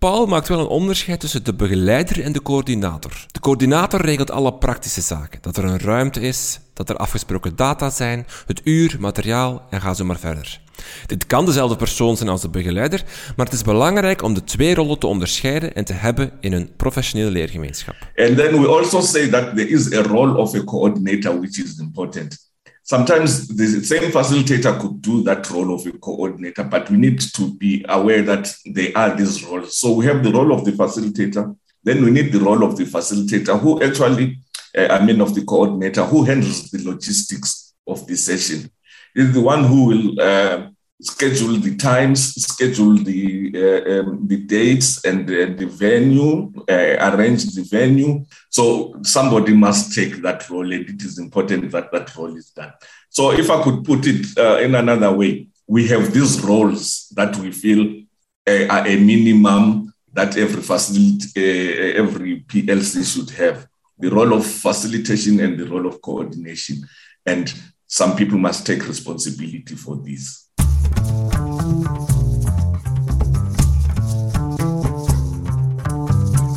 Paul 0.00 0.26
maakt 0.26 0.48
wel 0.48 0.60
een 0.60 0.66
onderscheid 0.66 1.20
tussen 1.20 1.44
de 1.44 1.54
begeleider 1.54 2.22
en 2.22 2.32
de 2.32 2.42
coördinator. 2.42 3.26
De 3.32 3.40
coördinator 3.40 4.00
regelt 4.00 4.30
alle 4.30 4.54
praktische 4.54 5.00
zaken. 5.00 5.38
Dat 5.42 5.56
er 5.56 5.64
een 5.64 5.78
ruimte 5.78 6.20
is, 6.20 6.60
dat 6.74 6.88
er 6.88 6.96
afgesproken 6.96 7.56
data 7.56 7.90
zijn, 7.90 8.26
het 8.46 8.60
uur, 8.64 8.96
materiaal 9.00 9.66
en 9.70 9.80
ga 9.80 9.94
zo 9.94 10.04
maar 10.04 10.18
verder. 10.18 10.60
Dit 11.06 11.26
kan 11.26 11.44
dezelfde 11.44 11.76
persoon 11.76 12.16
zijn 12.16 12.28
als 12.28 12.40
de 12.40 12.48
begeleider, 12.48 13.04
maar 13.36 13.46
het 13.46 13.54
is 13.54 13.62
belangrijk 13.62 14.22
om 14.22 14.34
de 14.34 14.44
twee 14.44 14.74
rollen 14.74 14.98
te 14.98 15.06
onderscheiden 15.06 15.74
en 15.74 15.84
te 15.84 15.92
hebben 15.92 16.32
in 16.40 16.52
een 16.52 16.70
professionele 16.76 17.30
leergemeenschap. 17.30 17.96
And 18.16 18.36
then 18.36 18.60
we 18.60 18.68
also 18.68 19.00
say 19.00 19.28
that 19.28 19.56
there 19.56 19.68
is 19.68 19.92
a 19.92 20.02
role 20.02 20.36
of 20.36 20.54
a 20.54 20.64
coordinator 20.64 21.40
which 21.40 21.58
is 21.58 21.78
important. 21.78 22.49
Sometimes 22.90 23.46
the 23.46 23.68
same 23.84 24.10
facilitator 24.10 24.72
could 24.80 25.00
do 25.00 25.22
that 25.22 25.48
role 25.50 25.72
of 25.72 25.86
a 25.86 25.92
coordinator, 25.92 26.64
but 26.64 26.90
we 26.90 26.96
need 26.96 27.20
to 27.20 27.54
be 27.54 27.84
aware 27.88 28.22
that 28.22 28.52
they 28.66 28.92
are 28.94 29.14
these 29.16 29.44
roles. 29.44 29.78
So 29.78 29.92
we 29.92 30.06
have 30.06 30.24
the 30.24 30.32
role 30.32 30.52
of 30.52 30.64
the 30.64 30.72
facilitator, 30.72 31.56
then 31.84 32.04
we 32.04 32.10
need 32.10 32.32
the 32.32 32.40
role 32.40 32.64
of 32.64 32.76
the 32.76 32.86
facilitator 32.96 33.54
who 33.60 33.80
actually, 33.80 34.40
uh, 34.76 34.88
I 34.96 35.06
mean, 35.06 35.20
of 35.20 35.36
the 35.36 35.44
coordinator 35.44 36.04
who 36.04 36.24
handles 36.24 36.68
the 36.72 36.82
logistics 36.90 37.74
of 37.86 38.04
the 38.08 38.16
session. 38.16 38.68
Is 39.14 39.32
the 39.34 39.40
one 39.40 39.62
who 39.70 39.80
will 39.90 40.20
uh, 40.20 40.70
schedule 41.00 41.56
the 41.58 41.76
times, 41.76 42.34
schedule 42.34 42.96
the 42.96 43.52
uh, 43.54 44.00
um, 44.00 44.26
the 44.26 44.36
dates 44.36 45.04
and 45.04 45.28
uh, 45.28 45.56
the 45.58 45.66
venue, 45.66 46.52
uh, 46.68 47.12
arrange 47.12 47.44
the 47.54 47.62
venue. 47.62 48.24
So 48.50 48.96
somebody 49.02 49.54
must 49.54 49.94
take 49.94 50.16
that 50.22 50.48
role, 50.50 50.70
and 50.72 50.88
it 50.88 51.02
is 51.02 51.18
important 51.18 51.70
that 51.70 51.90
that 51.92 52.14
role 52.16 52.36
is 52.36 52.50
done. 52.50 52.72
So 53.08 53.32
if 53.32 53.50
I 53.50 53.62
could 53.62 53.84
put 53.84 54.06
it 54.06 54.26
uh, 54.38 54.58
in 54.58 54.74
another 54.74 55.12
way, 55.12 55.48
we 55.66 55.88
have 55.88 56.12
these 56.12 56.40
roles 56.42 57.08
that 57.16 57.36
we 57.36 57.50
feel 57.50 58.02
uh, 58.46 58.66
are 58.66 58.86
a 58.86 58.96
minimum 58.96 59.92
that 60.12 60.36
every 60.36 60.62
facility, 60.62 61.28
uh, 61.36 62.02
every 62.02 62.40
PLC 62.42 63.04
should 63.04 63.30
have: 63.36 63.66
the 63.98 64.10
role 64.10 64.34
of 64.34 64.46
facilitation 64.46 65.40
and 65.40 65.58
the 65.58 65.66
role 65.66 65.86
of 65.86 66.00
coordination, 66.02 66.86
and 67.24 67.52
some 67.86 68.16
people 68.16 68.38
must 68.38 68.66
take 68.66 68.86
responsibility 68.86 69.74
for 69.74 69.96
this. 69.96 70.49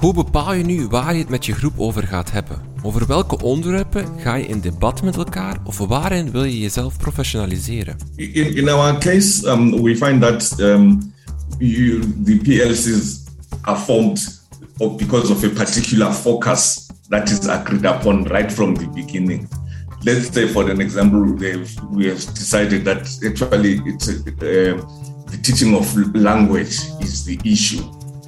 Hoe 0.03 0.13
bepaal 0.13 0.53
je 0.53 0.63
nu 0.63 0.87
waar 0.87 1.13
je 1.13 1.19
het 1.19 1.29
met 1.29 1.45
je 1.45 1.53
groep 1.53 1.73
over 1.77 2.07
gaat 2.07 2.31
hebben? 2.31 2.61
Over 2.81 3.07
welke 3.07 3.41
onderwerpen 3.41 4.05
ga 4.17 4.35
je 4.35 4.45
in 4.45 4.59
debat 4.59 5.03
met 5.03 5.15
elkaar 5.15 5.57
of 5.63 5.77
waarin 5.77 6.31
wil 6.31 6.43
je 6.43 6.59
jezelf 6.59 6.97
professionaliseren? 6.97 7.97
In, 8.15 8.55
in 8.55 8.69
our 8.69 8.97
case, 8.97 9.49
um, 9.49 9.81
we 9.81 9.95
find 9.95 10.21
that 10.21 10.59
um, 10.59 11.13
you, 11.57 11.99
the 12.23 12.37
PLCs 12.37 13.23
are 13.61 13.79
formed 13.79 14.41
because 14.97 15.31
of 15.31 15.43
a 15.43 15.49
particular 15.49 16.13
focus 16.13 16.87
that 17.09 17.29
is 17.29 17.47
agreed 17.47 17.85
upon 17.85 18.23
right 18.27 18.51
from 18.51 18.77
the 18.77 18.87
beginning. 18.87 19.47
Let's 20.05 20.29
say, 20.29 20.47
for 20.47 20.69
an 20.69 20.81
example, 20.81 21.21
we 21.21 22.07
have 22.07 22.19
decided 22.33 22.83
that 22.85 23.01
actually 23.25 23.81
it's 23.85 24.09
uh, 24.09 24.13
the 25.31 25.39
teaching 25.41 25.75
of 25.75 26.15
language 26.15 26.75
is 27.01 27.25
the 27.25 27.39
issue 27.45 27.81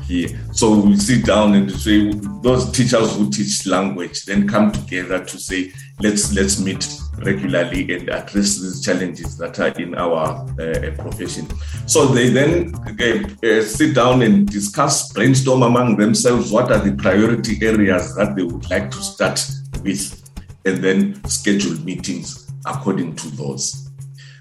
here. 0.08 0.30
So 0.54 0.80
we 0.80 0.96
sit 0.96 1.26
down 1.26 1.54
and 1.56 1.72
say 1.72 2.12
those 2.42 2.72
teachers 2.72 3.16
who 3.16 3.30
teach 3.30 3.66
language 3.66 4.26
then 4.26 4.48
come 4.48 4.72
together 4.72 5.24
to 5.24 5.40
say 5.40 5.72
let's 6.00 6.34
let's 6.34 6.60
meet 6.60 6.88
regularly 7.18 7.94
and 7.94 8.10
address 8.10 8.60
these 8.60 8.84
challenges 8.84 9.38
that 9.38 9.60
are 9.60 9.78
in 9.80 9.96
our 9.96 10.46
uh, 10.60 10.92
profession. 10.98 11.48
So 11.88 12.06
they 12.08 12.30
then 12.30 12.74
uh, 12.76 13.62
sit 13.64 13.96
down 13.96 14.22
and 14.22 14.48
discuss, 14.48 15.12
brainstorm 15.14 15.64
among 15.64 15.98
themselves 15.98 16.52
what 16.52 16.72
are 16.72 16.80
the 16.80 16.96
priority 16.96 17.66
areas 17.66 18.16
that 18.16 18.36
they 18.36 18.44
would 18.44 18.70
like 18.70 18.92
to 18.92 18.98
start 18.98 19.46
with, 19.82 20.25
and 20.66 20.84
then 20.84 21.24
schedule 21.26 21.80
meetings 21.84 22.52
according 22.66 23.16
to 23.16 23.30
those. 23.36 23.90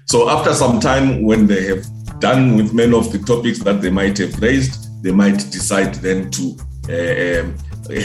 So 0.05 0.29
after 0.29 0.53
some 0.53 0.79
time, 0.79 1.23
when 1.23 1.47
they 1.47 1.65
have 1.65 1.85
done 2.19 2.55
with 2.55 2.73
many 2.73 2.95
of 2.95 3.11
the 3.11 3.19
topics 3.19 3.59
that 3.59 3.81
they 3.81 3.89
might 3.89 4.17
have 4.17 4.39
raised, 4.39 5.03
they 5.03 5.11
might 5.11 5.37
decide 5.51 5.95
then 5.95 6.29
to 6.31 6.57
uh, 6.89 7.41
um, 7.41 7.57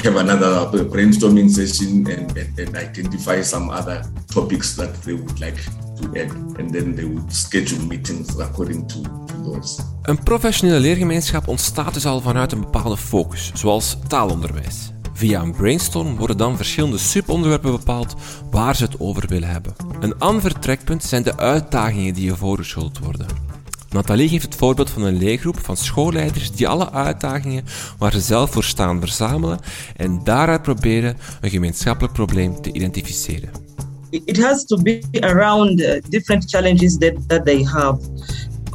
have 0.05 0.17
another 0.17 0.67
brainstorming 0.85 1.49
session 1.51 2.07
and, 2.11 2.37
and, 2.37 2.59
and, 2.59 2.77
identify 2.77 3.43
some 3.43 3.71
other 3.71 4.03
topics 4.33 4.77
that 4.77 4.95
they 5.03 5.15
would 5.15 5.41
like 5.41 5.59
to 5.97 6.21
add. 6.21 6.31
And 6.59 6.71
then 6.71 6.95
they 6.95 7.05
would 7.05 7.33
schedule 7.33 7.83
meetings 7.87 8.39
according 8.39 8.87
to, 8.89 9.03
to 9.03 9.43
those. 9.45 9.83
Een 10.03 10.23
professionele 10.23 10.81
leergemeenschap 10.81 11.49
ontstaat 11.49 11.95
dus 11.95 12.07
al 12.07 12.21
vanuit 12.21 12.53
een 12.53 12.61
bepaalde 12.61 12.97
focus, 12.97 13.51
zoals 13.55 13.97
taalonderwijs. 14.09 14.93
Via 15.21 15.43
een 15.43 15.53
brainstorm 15.53 16.17
worden 16.17 16.37
dan 16.37 16.57
verschillende 16.57 16.99
subonderwerpen 16.99 17.71
bepaald 17.71 18.15
waar 18.51 18.77
ze 18.77 18.85
het 18.85 19.01
over 19.01 19.29
willen 19.29 19.49
hebben. 19.49 19.75
Een 20.01 20.19
ander 20.19 20.43
vertrekpunt 20.43 21.05
zijn 21.05 21.23
de 21.23 21.37
uitdagingen 21.37 22.15
die 22.15 22.25
je 22.25 22.37
voorgeschoteld 22.37 22.99
worden. 22.99 23.27
Nathalie 23.91 24.29
geeft 24.29 24.45
het 24.45 24.55
voorbeeld 24.55 24.91
van 24.91 25.03
een 25.03 25.17
leergroep 25.17 25.59
van 25.59 25.77
schoolleiders 25.77 26.53
die 26.53 26.69
alle 26.69 26.91
uitdagingen 26.93 27.65
waar 27.99 28.13
ze 28.13 28.21
zelf 28.21 28.51
voor 28.51 28.65
staan 28.65 29.01
verzamelen 29.01 29.59
en 29.97 30.21
daaruit 30.25 30.63
proberen 30.63 31.17
een 31.41 31.51
gemeenschappelijk 31.51 32.15
probleem 32.15 32.63
te 32.63 32.73
identificeren. 32.73 33.51
It 34.11 34.43
has 34.43 34.65
to 34.65 34.77
be 34.83 35.01
around 35.21 36.01
different 36.09 36.51
challenges 36.51 36.99
that, 36.99 37.15
that 37.27 37.45
they 37.45 37.63
have. 37.65 37.99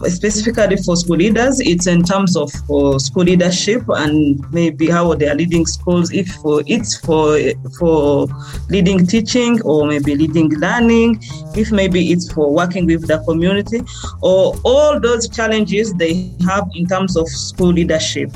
Specifically 0.03 0.77
for 0.77 0.95
school 0.95 1.17
leaders, 1.17 1.59
it's 1.59 1.87
in 1.87 2.03
terms 2.03 2.35
of 2.35 2.51
uh, 2.69 2.99
school 2.99 3.23
leadership 3.23 3.83
and 3.87 4.43
maybe 4.51 4.89
how 4.89 5.13
they 5.13 5.27
are 5.27 5.35
leading 5.35 5.65
schools. 5.65 6.11
If 6.11 6.27
for 6.35 6.63
it's 6.67 6.97
for 6.97 7.37
for 7.79 8.27
leading 8.69 9.05
teaching 9.07 9.61
or 9.63 9.87
maybe 9.87 10.15
leading 10.15 10.49
learning, 10.59 11.21
if 11.55 11.71
maybe 11.71 12.11
it's 12.11 12.31
for 12.31 12.53
working 12.53 12.85
with 12.85 13.07
the 13.07 13.19
community, 13.19 13.81
or 14.21 14.55
all 14.63 14.99
those 14.99 15.29
challenges 15.29 15.93
they 15.93 16.31
have 16.45 16.69
in 16.75 16.87
terms 16.87 17.15
of 17.15 17.27
school 17.27 17.73
leadership. 17.73 18.31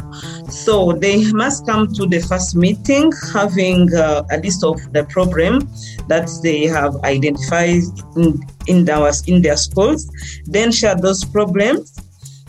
So 0.49 0.93
they 0.93 1.31
must 1.31 1.65
come 1.65 1.93
to 1.93 2.05
the 2.05 2.19
first 2.19 2.55
meeting 2.55 3.11
having 3.33 3.93
uh, 3.93 4.23
a 4.31 4.37
list 4.37 4.63
of 4.63 4.77
the 4.93 5.03
problem 5.05 5.69
that 6.07 6.29
they 6.43 6.65
have 6.65 6.95
identified 7.03 7.83
in, 8.15 8.41
in, 8.67 8.85
their, 8.85 9.11
in 9.27 9.41
their 9.41 9.57
schools, 9.57 10.09
then 10.45 10.71
share 10.71 10.95
those 10.95 11.23
problems 11.25 11.99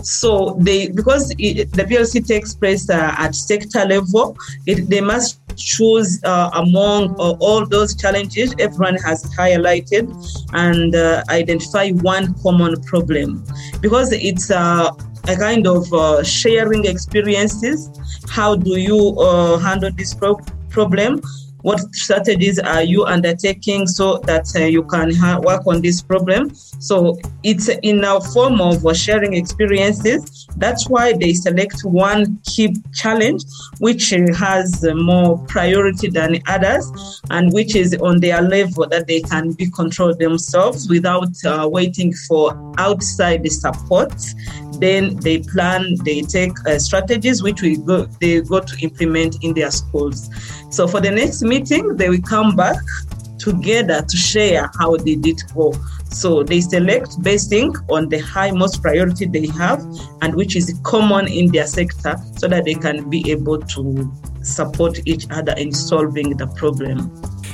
so 0.02 0.56
they 0.60 0.88
because 0.88 1.34
it, 1.38 1.72
the 1.72 1.84
PLC 1.84 2.26
takes 2.26 2.54
place 2.54 2.88
uh, 2.88 3.14
at 3.18 3.34
sector 3.34 3.84
level, 3.84 4.36
it, 4.66 4.88
they 4.88 5.00
must 5.00 5.40
choose 5.56 6.20
uh, 6.24 6.50
among 6.54 7.10
uh, 7.20 7.36
all 7.40 7.66
those 7.66 7.94
challenges 7.94 8.54
everyone 8.58 8.94
has 8.96 9.24
highlighted 9.36 10.08
and 10.54 10.94
uh, 10.94 11.22
identify 11.28 11.90
one 11.90 12.34
common 12.42 12.80
problem 12.82 13.44
because 13.80 14.12
it's 14.12 14.50
uh, 14.50 14.90
a 15.28 15.36
kind 15.36 15.66
of 15.66 15.92
uh, 15.92 16.22
sharing 16.22 16.86
experiences. 16.86 17.90
How 18.28 18.54
do 18.54 18.78
you 18.78 19.58
handle 19.60 19.90
this 19.90 20.14
pro- 20.14 20.40
problem? 20.70 21.20
What 21.62 21.80
strategies 21.94 22.58
are 22.58 22.82
you 22.82 23.04
undertaking 23.04 23.86
so 23.86 24.18
that 24.24 24.46
uh, 24.56 24.64
you 24.64 24.84
can 24.84 25.14
ha- 25.14 25.40
work 25.40 25.66
on 25.66 25.82
this 25.82 26.00
problem? 26.02 26.54
So 26.54 27.18
it's 27.42 27.68
in 27.82 28.04
a 28.04 28.20
form 28.20 28.60
of 28.60 28.84
uh, 28.86 28.94
sharing 28.94 29.34
experiences. 29.34 30.46
That's 30.56 30.88
why 30.88 31.12
they 31.12 31.34
select 31.34 31.80
one 31.84 32.38
key 32.44 32.74
challenge 32.94 33.44
which 33.78 34.12
uh, 34.12 34.32
has 34.34 34.84
more 34.94 35.38
priority 35.46 36.08
than 36.08 36.40
others 36.46 37.20
and 37.30 37.52
which 37.52 37.76
is 37.76 37.94
on 37.96 38.20
their 38.20 38.42
level 38.42 38.86
that 38.88 39.06
they 39.06 39.20
can 39.20 39.52
be 39.52 39.70
controlled 39.70 40.18
themselves 40.18 40.88
without 40.88 41.32
uh, 41.44 41.68
waiting 41.70 42.12
for 42.28 42.56
outside 42.78 43.46
support 43.50 44.12
then 44.80 45.16
they 45.16 45.38
plan, 45.40 45.96
they 46.04 46.22
take 46.22 46.52
uh, 46.66 46.78
strategies 46.78 47.42
which 47.42 47.60
we 47.62 47.76
go, 47.76 48.06
they 48.20 48.40
go 48.40 48.60
to 48.60 48.76
implement 48.80 49.42
in 49.44 49.54
their 49.54 49.70
schools. 49.70 50.30
So 50.70 50.88
for 50.88 51.00
the 51.00 51.10
next 51.10 51.42
meeting, 51.52 51.84
they 51.96 52.08
will 52.12 52.26
come 52.36 52.50
back 52.64 52.78
together 53.38 53.98
to 54.10 54.16
share 54.16 54.62
how 54.78 54.90
they 54.96 55.16
did 55.26 55.38
go. 55.54 55.66
So 56.20 56.42
they 56.50 56.60
select 56.60 57.10
basing 57.22 57.70
on 57.88 58.08
the 58.12 58.18
high 58.34 58.52
most 58.62 58.82
priority 58.82 59.26
they 59.26 59.46
have 59.62 59.80
and 60.22 60.34
which 60.34 60.56
is 60.60 60.66
common 60.82 61.24
in 61.28 61.46
their 61.54 61.66
sector 61.66 62.14
so 62.38 62.48
that 62.48 62.64
they 62.64 62.74
can 62.74 63.08
be 63.14 63.20
able 63.34 63.58
to 63.74 63.82
support 64.42 64.94
each 65.06 65.24
other 65.30 65.54
in 65.56 65.72
solving 65.72 66.36
the 66.36 66.48
problem. 66.60 66.96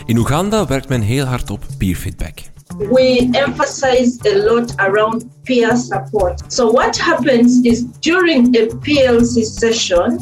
In 0.08 0.16
Uganda 0.24 0.66
werkt 0.66 0.88
men 0.88 1.02
heel 1.02 1.26
hard 1.26 1.50
op 1.50 1.62
peer 1.78 1.96
feedback. 1.96 2.56
we 2.78 3.30
emphasize 3.34 4.18
a 4.26 4.34
lot 4.48 4.72
around 4.78 5.30
peer 5.44 5.76
support. 5.76 6.52
So, 6.52 6.70
what 6.70 6.96
happens 6.96 7.64
is 7.64 7.84
during 8.00 8.54
a 8.56 8.66
PLC 8.66 9.44
session, 9.44 10.18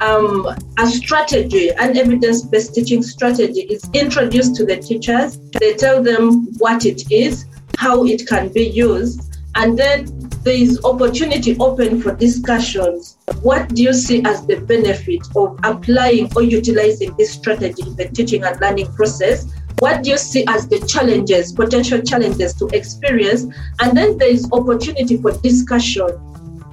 um, 0.00 0.46
a 0.78 0.86
strategy, 0.86 1.70
an 1.70 1.96
evidence 1.96 2.42
based 2.42 2.74
teaching 2.74 3.02
strategy, 3.02 3.62
is 3.62 3.88
introduced 3.94 4.54
to 4.56 4.64
the 4.64 4.76
teachers. 4.76 5.38
They 5.58 5.74
tell 5.74 6.02
them 6.02 6.46
what 6.58 6.84
it 6.84 7.10
is, 7.10 7.46
how 7.76 8.04
it 8.04 8.26
can 8.26 8.48
be 8.52 8.68
used, 8.68 9.28
and 9.54 9.78
then 9.78 10.06
there 10.44 10.54
is 10.54 10.82
opportunity 10.84 11.56
open 11.58 12.00
for 12.00 12.14
discussions. 12.14 13.18
What 13.42 13.68
do 13.74 13.82
you 13.82 13.92
see 13.92 14.22
as 14.24 14.46
the 14.46 14.60
benefit 14.60 15.20
of 15.36 15.58
applying 15.64 16.30
or 16.36 16.42
utilizing 16.42 17.14
this 17.18 17.32
strategy 17.32 17.82
in 17.82 17.96
the 17.96 18.08
teaching 18.08 18.44
and 18.44 18.60
learning 18.60 18.92
process? 18.92 19.52
What 19.80 20.02
do 20.02 20.10
you 20.10 20.18
see 20.18 20.44
as 20.48 20.68
the 20.68 20.80
challenges, 20.86 21.52
potential 21.52 22.00
challenges 22.00 22.54
to 22.54 22.66
experience? 22.68 23.46
And 23.80 23.96
then 23.96 24.18
there 24.18 24.28
is 24.28 24.48
opportunity 24.52 25.16
for 25.16 25.32
discussion 25.32 26.08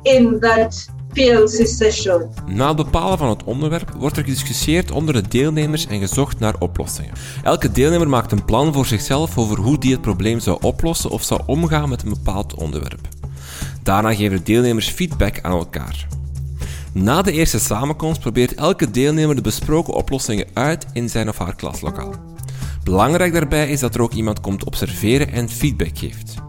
in 0.05 0.39
that 0.39 0.87
PLC 1.13 1.67
session. 1.67 2.29
Na 2.47 2.67
het 2.67 2.75
bepalen 2.75 3.17
van 3.17 3.29
het 3.29 3.43
onderwerp 3.43 3.91
wordt 3.97 4.17
er 4.17 4.23
gediscussieerd 4.23 4.91
onder 4.91 5.13
de 5.13 5.27
deelnemers 5.27 5.87
en 5.87 5.99
gezocht 5.99 6.39
naar 6.39 6.55
oplossingen. 6.59 7.13
Elke 7.43 7.71
deelnemer 7.71 8.09
maakt 8.09 8.31
een 8.31 8.45
plan 8.45 8.73
voor 8.73 8.85
zichzelf 8.85 9.37
over 9.37 9.57
hoe 9.57 9.77
die 9.77 9.91
het 9.91 10.01
probleem 10.01 10.39
zou 10.39 10.57
oplossen 10.61 11.09
of 11.09 11.23
zou 11.23 11.41
omgaan 11.45 11.89
met 11.89 12.03
een 12.03 12.09
bepaald 12.09 12.53
onderwerp. 12.53 13.07
Daarna 13.83 14.13
geven 14.13 14.37
de 14.37 14.43
deelnemers 14.43 14.89
feedback 14.89 15.39
aan 15.41 15.51
elkaar. 15.51 16.07
Na 16.93 17.21
de 17.21 17.31
eerste 17.31 17.59
samenkomst 17.59 18.19
probeert 18.19 18.53
elke 18.53 18.91
deelnemer 18.91 19.35
de 19.35 19.41
besproken 19.41 19.93
oplossingen 19.93 20.47
uit 20.53 20.85
in 20.93 21.09
zijn 21.09 21.29
of 21.29 21.37
haar 21.37 21.55
klaslokaal. 21.55 22.13
Belangrijk 22.83 23.33
daarbij 23.33 23.69
is 23.69 23.79
dat 23.79 23.95
er 23.95 24.01
ook 24.01 24.13
iemand 24.13 24.39
komt 24.39 24.63
observeren 24.63 25.31
en 25.31 25.49
feedback 25.49 25.97
geeft. 25.97 26.44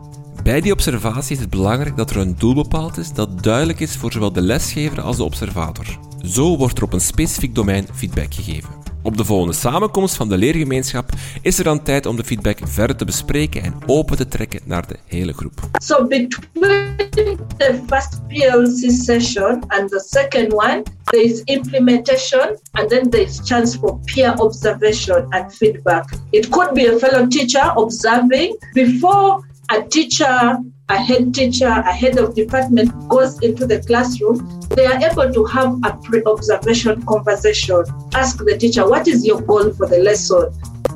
Bij 0.47 0.61
die 0.61 0.73
observatie 0.73 1.35
is 1.35 1.41
het 1.41 1.51
belangrijk 1.51 1.97
dat 1.97 2.11
er 2.11 2.17
een 2.17 2.35
doel 2.39 2.55
bepaald 2.55 2.97
is 2.97 3.13
dat 3.13 3.43
duidelijk 3.43 3.81
is 3.81 3.97
voor 3.97 4.13
zowel 4.13 4.33
de 4.33 4.41
lesgever 4.41 5.01
als 5.01 5.17
de 5.17 5.25
observator. 5.25 5.85
Zo 6.25 6.57
wordt 6.57 6.79
er 6.79 6.85
op 6.85 6.93
een 6.93 7.01
specifiek 7.01 7.55
domein 7.55 7.87
feedback 7.95 8.35
gegeven. 8.35 8.71
Op 9.03 9.17
de 9.17 9.25
volgende 9.25 9.55
samenkomst 9.55 10.15
van 10.15 10.29
de 10.29 10.37
leergemeenschap 10.37 11.11
is 11.43 11.59
er 11.59 11.65
dan 11.65 11.83
tijd 11.83 12.07
om 12.07 12.17
de 12.17 12.25
feedback 12.25 12.59
verder 12.65 12.97
te 12.97 13.05
bespreken 13.05 13.63
en 13.63 13.75
open 13.87 14.17
te 14.17 14.29
trekken 14.29 14.61
naar 14.65 14.87
de 14.87 14.97
hele 15.07 15.33
groep. 15.33 15.61
So 15.83 16.07
between 16.07 17.39
the 17.57 17.81
first 17.87 18.27
PLC 18.27 18.91
session 18.91 19.65
and 19.67 19.91
the 19.91 20.05
second 20.09 20.53
one, 20.53 20.83
there 21.05 21.25
is 21.25 21.41
implementation 21.45 22.59
and 22.73 22.89
then 22.89 23.11
there 23.11 23.25
is 23.25 23.41
chance 23.45 23.79
for 23.79 23.99
peer 24.05 24.35
observation 24.37 25.27
and 25.29 25.55
feedback. 25.55 26.13
It 26.31 26.49
could 26.49 26.73
be 26.73 26.95
a 26.95 26.99
fellow 26.99 27.29
teacher 27.29 27.73
observing 27.75 28.59
before 28.73 29.45
a 29.71 29.83
teacher, 29.83 30.59
a 30.89 30.97
head 30.97 31.35
teacher, 31.35 31.67
a 31.67 31.93
head 31.93 32.19
of 32.19 32.35
department 32.35 32.91
goes 33.09 33.41
into 33.43 33.67
the 33.67 33.81
classroom, 33.83 34.61
they 34.71 34.87
are 34.87 35.03
able 35.03 35.33
to 35.33 35.45
have 35.45 35.79
a 35.85 35.99
pre 36.05 36.23
observation 36.25 37.03
conversation. 37.03 37.85
Ask 38.15 38.39
the 38.39 38.57
teacher, 38.57 38.89
what 38.89 39.09
is 39.09 39.27
your 39.27 39.41
goal 39.41 39.73
for 39.73 39.87
the 39.89 39.99
lesson? 39.99 40.53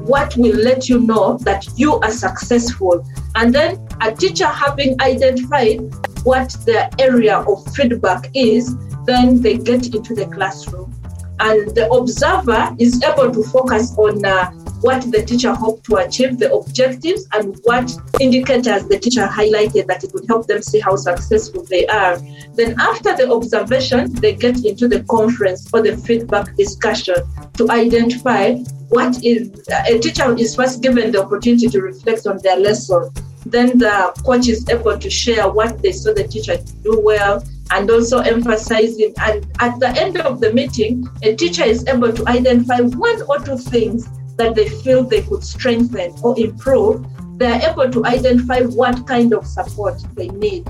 What 0.07 0.37
will 0.37 0.57
let 0.57 0.89
you 0.89 1.01
know 1.01 1.39
that 1.39 1.67
you 1.77 1.95
are 1.95 2.11
successful? 2.11 3.05
And 3.35 3.55
then 3.55 3.87
a 4.01 4.13
teacher 4.13 4.47
having 4.47 5.01
identified 5.01 5.81
what 6.25 6.57
their 6.65 6.89
area 6.99 7.39
of 7.39 7.65
feedback 7.75 8.31
is, 8.35 8.77
then 9.05 9.41
they 9.41 9.59
get 9.59 9.95
into 9.95 10.15
the 10.15 10.27
classroom. 10.27 10.95
And 11.41 11.75
the 11.75 11.91
observer 11.91 12.77
is 12.79 13.03
able 13.03 13.33
to 13.33 13.43
focus 13.45 13.97
on 13.97 14.25
uh, 14.25 14.53
what 14.81 15.03
the 15.11 15.23
teacher 15.25 15.55
hoped 15.55 15.85
to 15.85 15.97
achieve, 15.97 16.39
the 16.39 16.53
objectives, 16.53 17.27
and 17.33 17.59
what 17.65 17.91
indicators 18.21 18.87
the 18.89 18.99
teacher 18.99 19.27
highlighted 19.27 19.87
that 19.87 20.03
it 20.05 20.13
would 20.15 20.27
help 20.27 20.47
them 20.47 20.63
see 20.63 20.81
how 20.81 20.97
successful 20.97 21.65
they 21.65 21.87
are. 21.87 22.19
Then, 22.55 22.77
after 22.81 23.17
the 23.17 23.31
observation, 23.31 24.13
they 24.15 24.35
get 24.35 24.65
into 24.65 24.89
the 24.89 25.03
conference 25.05 25.69
or 25.73 25.83
the 25.83 25.97
feedback 25.97 26.57
discussion 26.57 27.17
to 27.55 27.71
identify 27.71 28.55
what 28.89 29.23
is 29.25 29.51
a 29.87 29.99
teacher 29.99 30.35
is 30.37 30.57
first 30.57 30.83
given 30.83 31.13
the 31.13 31.23
opportunity 31.23 31.69
to 31.69 31.81
reflect 31.81 32.27
on 32.27 32.39
their 32.43 32.57
lesson. 32.57 33.09
Then 33.47 33.79
the 33.79 34.13
coach 34.25 34.49
is 34.49 34.69
able 34.69 34.99
to 34.99 35.11
share 35.11 35.49
what 35.49 35.81
they 35.81 35.93
saw 35.93 36.13
the 36.13 36.27
teacher 36.27 36.59
do 36.83 37.01
well 37.01 37.45
and 37.71 37.91
also 37.91 38.19
emphasizing. 38.19 39.15
And 39.19 39.47
at 39.61 39.79
the 39.79 39.89
end 39.89 40.19
of 40.19 40.41
the 40.41 40.53
meeting, 40.53 41.09
a 41.23 41.35
teacher 41.35 41.65
is 41.65 41.87
able 41.87 42.13
to 42.13 42.29
identify 42.29 42.81
one 42.81 43.23
or 43.23 43.39
two 43.39 43.57
things 43.57 44.09
that 44.41 44.55
they 44.55 44.69
feel 44.83 45.07
they 45.07 45.23
could 45.23 45.45
strengthen 45.45 46.13
or 46.23 46.39
improve, 46.39 47.01
they 47.37 47.51
are 47.53 47.71
able 47.71 47.89
to 47.91 48.05
identify 48.05 48.61
what 48.75 49.07
kind 49.07 49.35
of 49.35 49.47
support 49.47 50.01
they 50.15 50.29
need. 50.39 50.63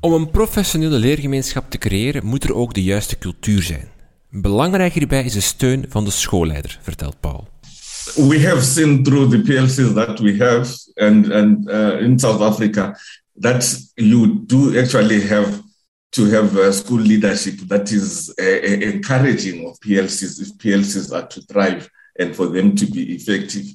Om 0.00 0.12
een 0.12 0.30
professionele 0.30 0.98
leergemeenschap 0.98 1.70
te 1.70 1.78
creëren 1.78 2.26
moet 2.26 2.44
er 2.44 2.54
ook 2.54 2.74
de 2.74 2.82
juiste 2.82 3.18
cultuur 3.18 3.62
zijn. 3.62 3.88
Belangrijk 4.30 4.92
hierbij 4.92 5.24
is 5.24 5.32
de 5.32 5.40
steun 5.40 5.84
van 5.88 6.04
de 6.04 6.10
schoolleider, 6.10 6.78
vertelt 6.82 7.20
Paul. 7.20 7.48
We 8.14 8.46
have 8.46 8.62
seen 8.62 9.02
through 9.02 9.30
the 9.30 9.40
PLCs 9.40 9.94
that 9.94 10.18
we 10.18 10.36
have 10.38 10.74
and, 10.94 11.32
and 11.32 11.68
uh, 11.68 12.00
in 12.00 12.18
South 12.18 12.40
Africa 12.40 12.98
that 13.40 13.92
you 13.94 14.42
do 14.46 14.78
actually 14.78 15.20
have 15.20 15.48
to 16.12 16.24
have 16.26 16.56
a 16.56 16.72
school 16.72 17.00
leadership 17.00 17.56
that 17.68 17.92
is 17.92 18.34
uh, 18.40 18.42
encouraging 18.42 19.68
of 19.68 19.78
PLCs 19.80 20.40
if 20.40 20.58
PLCs 20.58 21.14
are 21.14 21.26
to 21.28 21.42
thrive 21.42 21.88
and 22.18 22.34
for 22.34 22.46
them 22.46 22.74
to 22.74 22.86
be 22.86 23.14
effective. 23.14 23.66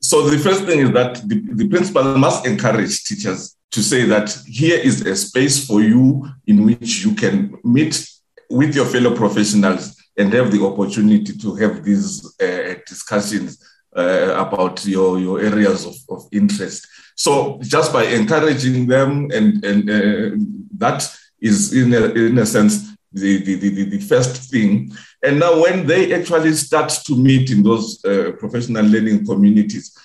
So 0.00 0.28
the 0.28 0.38
first 0.38 0.64
thing 0.64 0.80
is 0.80 0.92
that 0.92 1.16
the, 1.28 1.40
the 1.52 1.68
principal 1.68 2.16
must 2.16 2.46
encourage 2.46 3.04
teachers 3.04 3.56
to 3.70 3.82
say 3.82 4.04
that 4.04 4.36
here 4.46 4.78
is 4.78 5.02
a 5.06 5.14
space 5.14 5.66
for 5.66 5.80
you 5.80 6.26
in 6.46 6.64
which 6.64 7.04
you 7.04 7.14
can 7.14 7.56
meet 7.62 8.08
with 8.48 8.74
your 8.74 8.86
fellow 8.86 9.14
professionals 9.14 9.96
and 10.16 10.32
have 10.32 10.50
the 10.50 10.64
opportunity 10.64 11.36
to 11.36 11.54
have 11.54 11.84
these 11.84 12.26
uh, 12.40 12.74
discussions 12.86 13.62
uh, 13.96 14.34
about 14.36 14.84
your, 14.86 15.18
your 15.18 15.40
areas 15.40 15.86
of, 15.86 15.94
of 16.08 16.28
interest. 16.32 16.86
So 17.14 17.60
just 17.62 17.92
by 17.92 18.04
encouraging 18.04 18.86
them 18.86 19.30
and, 19.32 19.64
and 19.64 19.90
uh, 19.90 20.36
that 20.78 21.08
is 21.40 21.72
in 21.74 21.92
a, 21.94 22.04
in 22.12 22.38
a 22.38 22.46
sense 22.46 22.90
the, 23.12 23.38
the, 23.42 23.54
the, 23.56 23.84
the, 23.84 23.98
first 23.98 24.50
thing. 24.50 24.92
And 25.22 25.40
now 25.40 25.60
when 25.60 25.86
they 25.86 26.14
actually 26.14 26.52
start 26.54 26.90
to 27.06 27.16
meet 27.16 27.50
in 27.50 27.62
those 27.62 28.04
uh, 28.04 28.32
professional 28.38 28.84
learning 28.84 29.26
communities, 29.26 29.96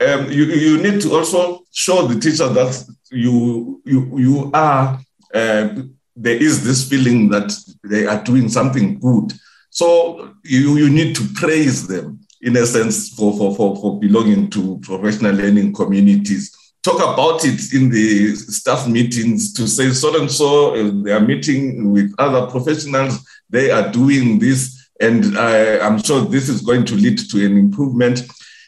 um, 0.00 0.30
you, 0.30 0.44
you 0.44 0.82
need 0.82 1.00
to 1.02 1.14
also 1.14 1.64
show 1.72 2.06
the 2.06 2.20
teacher 2.20 2.48
that 2.48 2.84
you, 3.10 3.82
you, 3.84 4.18
you 4.18 4.50
are, 4.54 5.00
uh, 5.34 5.68
there 6.14 6.36
is 6.36 6.64
this 6.64 6.88
feeling 6.88 7.28
that 7.30 7.52
they 7.84 8.06
are 8.06 8.22
doing 8.22 8.48
something 8.48 8.98
good. 8.98 9.32
So 9.70 10.34
you, 10.44 10.76
you 10.76 10.90
need 10.90 11.16
to 11.16 11.28
praise 11.34 11.86
them 11.88 12.20
in 12.42 12.56
a 12.56 12.66
sense 12.66 13.10
for, 13.10 13.36
for, 13.36 13.54
for, 13.54 13.76
for 13.76 14.00
belonging 14.00 14.50
to 14.50 14.78
professional 14.82 15.34
learning 15.34 15.72
communities 15.72 16.56
talk 16.82 16.96
about 16.96 17.44
it 17.44 17.72
in 17.72 17.88
the 17.90 18.34
staff 18.34 18.88
meetings 18.88 19.52
to 19.52 19.68
say 19.68 19.90
so 19.90 20.20
and 20.20 20.30
so 20.30 20.92
they 21.02 21.12
are 21.12 21.20
meeting 21.20 21.92
with 21.92 22.12
other 22.18 22.46
professionals 22.46 23.24
they 23.50 23.70
are 23.70 23.90
doing 23.92 24.38
this 24.38 24.82
and 25.02 25.36
I, 25.36 25.84
am 25.86 26.02
sure 26.02 26.22
this 26.22 26.48
is 26.48 26.62
going 26.62 26.84
to 26.86 26.94
lead 26.94 27.18
to 27.30 27.44
an 27.44 27.58
improvement. 27.58 28.22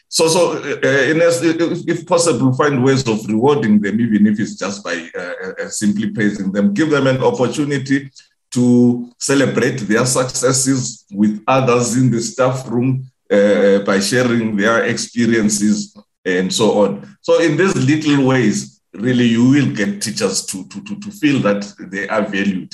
So 0.09 0.27
so 0.27 0.41
uh, 0.57 1.11
in 1.11 1.21
a, 1.21 1.29
if 1.93 2.05
possible 2.05 2.53
find 2.53 2.83
ways 2.83 3.07
of 3.07 3.25
rewarding 3.25 3.81
them 3.81 3.99
even 3.99 4.27
if 4.27 4.39
it's 4.39 4.55
just 4.55 4.83
by 4.83 5.09
uh, 5.17 5.63
uh, 5.63 5.69
simply 5.69 6.11
praising 6.11 6.51
them. 6.51 6.73
Give 6.73 6.89
them 6.89 7.07
an 7.07 7.23
opportunity 7.23 8.11
to 8.51 9.11
celebrate 9.19 9.79
their 9.79 10.05
successes 10.05 11.05
with 11.11 11.43
others 11.47 11.97
in 11.97 12.11
the 12.11 12.21
staff 12.21 12.67
room 12.69 13.09
uh, 13.31 13.79
by 13.79 13.99
sharing 13.99 14.55
their 14.55 14.85
experiences 14.85 15.97
and 16.25 16.51
so 16.51 16.83
on. 16.83 17.17
So 17.21 17.41
in 17.41 17.57
these 17.57 17.75
little 17.75 18.25
ways, 18.25 18.81
really 18.93 19.25
you 19.25 19.49
will 19.49 19.71
get 19.73 20.01
teachers 20.01 20.45
to, 20.47 20.67
to, 20.67 20.83
to, 20.83 20.99
to 20.99 21.11
feel 21.11 21.39
that 21.41 21.71
they 21.91 22.07
are 22.07 22.23
valued. 22.23 22.71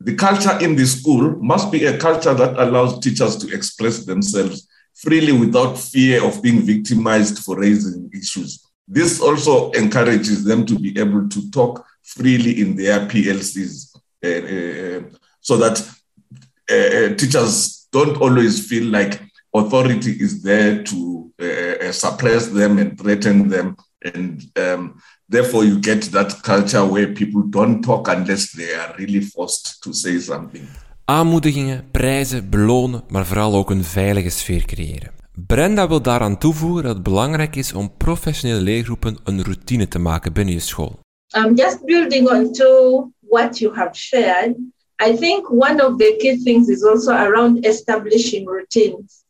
The 0.00 0.14
culture 0.14 0.58
in 0.60 0.76
the 0.76 0.86
school 0.86 1.36
must 1.36 1.70
be 1.70 1.84
a 1.86 1.98
culture 1.98 2.34
that 2.34 2.58
allows 2.58 2.98
teachers 3.00 3.36
to 3.38 3.54
express 3.54 4.04
themselves 4.04 4.68
freely 4.94 5.32
without 5.32 5.78
fear 5.78 6.24
of 6.24 6.42
being 6.42 6.62
victimized 6.62 7.38
for 7.40 7.58
raising 7.58 8.10
issues. 8.12 8.66
This 8.86 9.20
also 9.20 9.70
encourages 9.72 10.44
them 10.44 10.66
to 10.66 10.78
be 10.78 10.98
able 10.98 11.28
to 11.28 11.50
talk 11.50 11.84
freely 12.02 12.60
in 12.60 12.76
their 12.76 13.06
PLCs 13.06 13.96
uh, 14.24 14.28
uh, 14.28 15.02
so 15.40 15.56
that 15.56 15.80
uh, 16.70 17.14
teachers 17.16 17.88
don't 17.90 18.20
always 18.20 18.68
feel 18.68 18.84
like 18.90 19.22
authority 19.54 20.12
is 20.12 20.42
there 20.42 20.82
to 20.82 21.23
uh, 21.36 21.46
uh, 21.46 21.92
suppress 21.92 22.52
them 22.52 22.78
and 22.78 22.98
threaten 22.98 23.48
them. 23.48 23.74
And 23.98 24.50
um, 24.58 24.94
therefore, 25.26 25.64
you 25.64 25.78
get 25.80 26.10
that 26.12 26.40
culture 26.40 26.86
where 26.86 27.12
people 27.12 27.42
don't 27.50 27.82
talk 27.82 28.08
unless 28.08 28.52
they 28.52 28.74
are 28.74 28.94
really 28.96 29.22
forced 29.22 29.82
to 29.82 29.92
say 29.92 30.18
something. 30.20 30.68
Aanmoedigingen, 31.04 31.90
prijzen, 31.90 32.50
belonen, 32.50 33.04
maar 33.08 33.26
vooral 33.26 33.54
ook 33.54 33.70
een 33.70 33.84
veilige 33.84 34.30
sfeer 34.30 34.64
creëren. 34.64 35.10
Brenda 35.46 35.88
wil 35.88 36.02
daaraan 36.02 36.38
toevoegen 36.38 36.82
dat 36.82 36.94
het 36.94 37.02
belangrijk 37.02 37.56
is 37.56 37.72
om 37.72 37.96
professionele 37.96 38.60
leergroepen 38.60 39.18
een 39.24 39.42
routine 39.42 39.88
te 39.88 39.98
maken 39.98 40.32
binnen 40.32 40.54
je 40.54 40.60
school. 40.60 40.98
Um, 41.36 41.54
just 41.54 41.84
building 41.84 42.30
on 42.30 42.52
to 42.52 43.10
what 43.20 43.58
you 43.58 43.74
have 43.74 43.96
shared, 43.96 44.56
I 45.02 45.16
think 45.16 45.50
one 45.50 45.86
of 45.86 45.98
the 45.98 46.14
key 46.18 46.38
things 46.44 46.68
is 46.68 46.84
also 46.84 47.12
around 47.12 47.64
establishing 47.64 48.46
routines. 48.48 49.23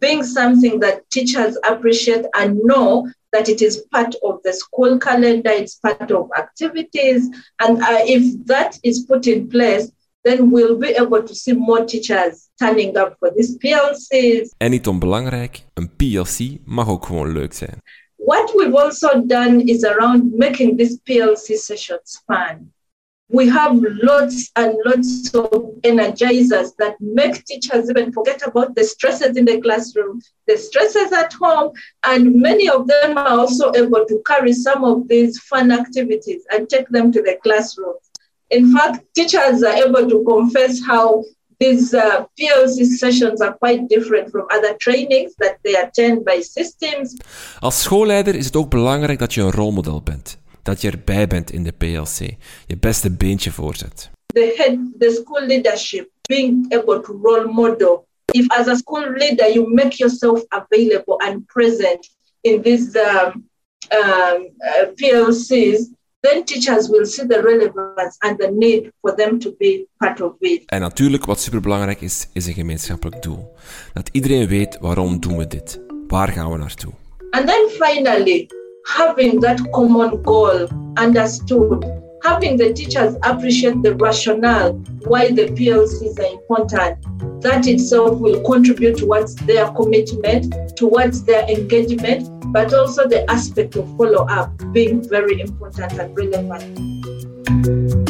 Being 0.00 0.22
something 0.22 0.80
that 0.80 1.08
teachers 1.10 1.56
appreciate 1.64 2.24
and 2.34 2.58
know 2.62 3.10
that 3.32 3.48
it 3.48 3.62
is 3.62 3.86
part 3.92 4.14
of 4.22 4.40
the 4.42 4.52
school 4.52 4.98
calendar, 4.98 5.50
it's 5.50 5.76
part 5.76 6.10
of 6.10 6.30
activities. 6.36 7.28
And 7.60 7.80
uh, 7.80 8.02
if 8.16 8.46
that 8.46 8.78
is 8.82 9.04
put 9.08 9.26
in 9.26 9.48
place, 9.48 9.92
then 10.24 10.50
we'll 10.50 10.78
be 10.78 10.88
able 10.88 11.22
to 11.22 11.34
see 11.34 11.52
more 11.52 11.84
teachers 11.84 12.50
turning 12.58 12.96
up 12.96 13.16
for 13.18 13.30
these 13.30 13.56
PLCs. 13.58 14.54
En 14.58 14.70
niet 14.70 14.86
onbelangrijk, 14.86 15.64
een 15.74 15.96
PLC 15.96 16.58
mag 16.64 16.88
ook 16.88 17.06
gewoon 17.06 17.32
leuk 17.32 17.52
zijn. 17.52 17.82
What 18.16 18.52
we've 18.54 18.76
also 18.76 19.22
done 19.26 19.64
is 19.64 19.84
around 19.84 20.36
making 20.36 20.76
these 20.76 20.98
PLC 21.02 21.56
sessions 21.56 22.22
fun. 22.26 22.72
We 23.32 23.48
have 23.48 23.76
lots 24.02 24.50
and 24.56 24.76
lots 24.84 25.32
of 25.34 25.50
energizers 25.82 26.74
that 26.78 26.96
make 27.00 27.44
teachers 27.44 27.88
even 27.88 28.12
forget 28.12 28.42
about 28.44 28.74
the 28.74 28.82
stresses 28.84 29.36
in 29.36 29.44
the 29.44 29.60
classroom, 29.60 30.20
the 30.48 30.56
stresses 30.56 31.12
at 31.12 31.32
home, 31.34 31.72
and 32.02 32.34
many 32.34 32.68
of 32.68 32.88
them 32.88 33.16
are 33.16 33.38
also 33.38 33.72
able 33.74 34.04
to 34.06 34.20
carry 34.26 34.52
some 34.52 34.84
of 34.84 35.06
these 35.06 35.38
fun 35.38 35.70
activities 35.70 36.42
and 36.50 36.68
take 36.68 36.88
them 36.88 37.12
to 37.12 37.22
the 37.22 37.38
classroom. 37.42 37.94
In 38.48 38.74
fact, 38.74 39.04
teachers 39.14 39.62
are 39.62 39.76
able 39.76 40.08
to 40.08 40.24
confess 40.24 40.80
how 40.84 41.22
these 41.60 41.94
uh, 41.94 42.24
PLC 42.36 42.84
sessions 42.84 43.40
are 43.40 43.52
quite 43.52 43.88
different 43.88 44.30
from 44.30 44.46
other 44.50 44.74
trainings 44.80 45.34
that 45.38 45.58
they 45.62 45.76
attend 45.76 46.24
by 46.24 46.40
systems. 46.40 47.16
Als 47.58 47.82
schoolleider 47.82 48.34
is 48.34 48.44
het 48.44 48.56
ook 48.56 48.70
belangrijk 48.70 49.18
dat 49.18 49.34
je 49.34 49.40
een 49.40 49.50
rolmodel 49.50 50.02
bent. 50.02 50.38
Dat 50.62 50.80
je 50.80 50.90
erbij 50.90 51.26
bent 51.26 51.52
in 51.52 51.62
de 51.62 51.72
PLC. 51.72 52.18
Je 52.66 52.76
beste 52.80 53.10
beentje 53.10 53.50
voorzet. 53.50 54.10
The 54.26 54.54
head, 54.56 54.78
the 54.98 55.10
school 55.10 55.46
leadership, 55.46 56.10
being 56.22 56.74
able 56.74 57.00
to 57.00 57.20
role 57.22 57.52
model. 57.52 58.06
If 58.32 58.50
as 58.50 58.68
a 58.68 58.74
school 58.74 59.10
leader 59.10 59.52
you 59.52 59.74
make 59.74 59.96
yourself 59.96 60.44
available 60.48 61.16
and 61.18 61.46
present 61.46 62.08
in 62.40 62.62
these 62.62 62.96
um, 62.96 63.48
um, 63.92 64.50
uh, 64.60 64.86
PLCs, 64.94 65.78
then 66.20 66.44
teachers 66.44 66.88
will 66.88 67.06
see 67.06 67.26
the 67.26 67.42
relevance 67.42 68.16
and 68.20 68.38
the 68.38 68.50
need 68.50 68.92
for 69.00 69.16
them 69.16 69.38
to 69.38 69.54
be 69.58 69.86
part 69.98 70.20
of 70.20 70.34
it. 70.40 70.62
En 70.66 70.80
natuurlijk, 70.80 71.24
wat 71.24 71.40
superbelangrijk 71.40 72.00
is, 72.00 72.28
is 72.32 72.46
een 72.46 72.54
gemeenschappelijk 72.54 73.22
doel. 73.22 73.54
Dat 73.92 74.08
iedereen 74.12 74.48
weet 74.48 74.78
waarom 74.80 75.20
doen 75.20 75.36
we 75.36 75.46
dit. 75.46 75.80
Waar 76.06 76.28
gaan 76.28 76.50
we 76.50 76.58
naartoe? 76.58 76.92
And 77.30 77.46
then 77.46 77.68
finally, 77.68 78.48
having 78.90 79.40
that 79.40 79.60
common 79.72 80.20
goal 80.22 80.68
understood, 80.96 81.84
having 82.24 82.56
the 82.56 82.72
teachers 82.72 83.16
appreciate 83.22 83.82
the 83.82 83.94
rationale 83.94 84.72
why 85.06 85.30
the 85.30 85.46
PLCs 85.46 86.18
are 86.18 86.32
important, 86.34 87.42
that 87.42 87.66
itself 87.66 88.18
will 88.18 88.42
contribute 88.42 88.98
towards 88.98 89.36
their 89.36 89.70
commitment, 89.72 90.76
towards 90.76 91.22
their 91.24 91.48
engagement, 91.48 92.28
but 92.52 92.74
also 92.74 93.06
the 93.08 93.30
aspect 93.30 93.76
of 93.76 93.86
follow 93.96 94.26
up 94.26 94.50
being 94.72 95.08
very 95.08 95.40
important 95.40 95.92
and 95.92 96.16
relevant. 96.16 98.09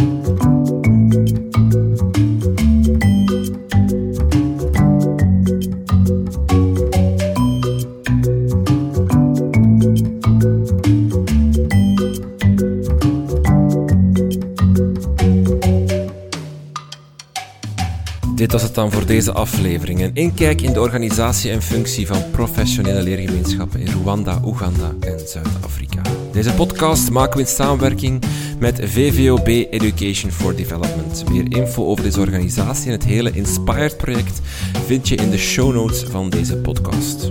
Dit 18.40 18.52
was 18.52 18.62
het 18.62 18.74
dan 18.74 18.92
voor 18.92 19.06
deze 19.06 19.32
aflevering. 19.32 20.02
Een 20.02 20.14
inkijk 20.14 20.60
in 20.60 20.72
de 20.72 20.80
organisatie 20.80 21.50
en 21.50 21.62
functie 21.62 22.06
van 22.06 22.30
professionele 22.30 23.02
leergemeenschappen 23.02 23.80
in 23.80 23.86
Rwanda, 23.86 24.40
Oeganda 24.44 24.94
en 25.00 25.18
Zuid-Afrika. 25.26 26.02
Deze 26.32 26.52
podcast 26.52 27.10
maken 27.10 27.36
we 27.36 27.40
in 27.40 27.46
samenwerking 27.46 28.22
met 28.58 28.80
VVOB 28.84 29.46
Education 29.46 30.30
for 30.30 30.56
Development. 30.56 31.30
Meer 31.30 31.56
info 31.56 31.86
over 31.86 32.04
deze 32.04 32.20
organisatie 32.20 32.86
en 32.86 32.92
het 32.92 33.04
hele 33.04 33.32
Inspired-project 33.32 34.40
vind 34.86 35.08
je 35.08 35.14
in 35.14 35.30
de 35.30 35.38
show 35.38 35.74
notes 35.74 36.02
van 36.02 36.30
deze 36.30 36.56
podcast. 36.56 37.30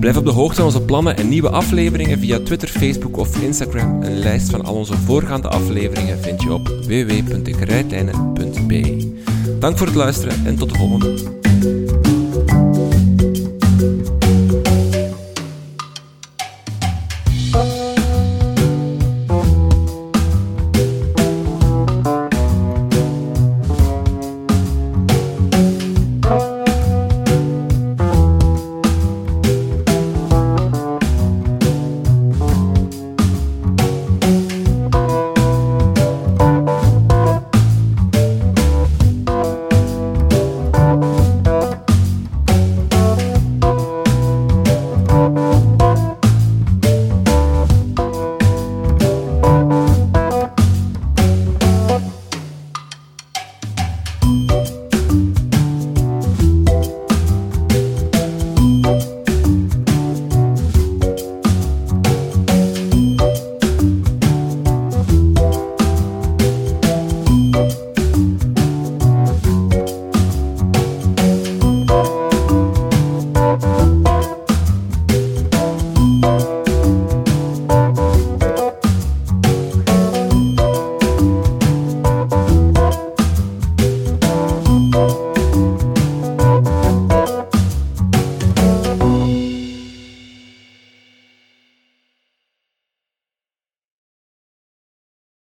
Blijf 0.00 0.16
op 0.16 0.24
de 0.24 0.30
hoogte 0.30 0.56
van 0.56 0.64
onze 0.64 0.82
plannen 0.82 1.16
en 1.16 1.28
nieuwe 1.28 1.50
afleveringen 1.50 2.18
via 2.18 2.38
Twitter, 2.38 2.68
Facebook 2.68 3.16
of 3.16 3.42
Instagram. 3.42 4.02
Een 4.02 4.18
lijst 4.18 4.50
van 4.50 4.64
al 4.64 4.74
onze 4.74 4.96
voorgaande 4.96 5.48
afleveringen 5.48 6.22
vind 6.22 6.42
je 6.42 6.52
op 6.52 6.68
www.ikrijtlijnen.be. 6.68 9.16
Dank 9.58 9.78
voor 9.78 9.86
het 9.86 9.96
luisteren 9.96 10.46
en 10.46 10.56
tot 10.56 10.68
de 10.68 10.74
volgende. 10.74 11.14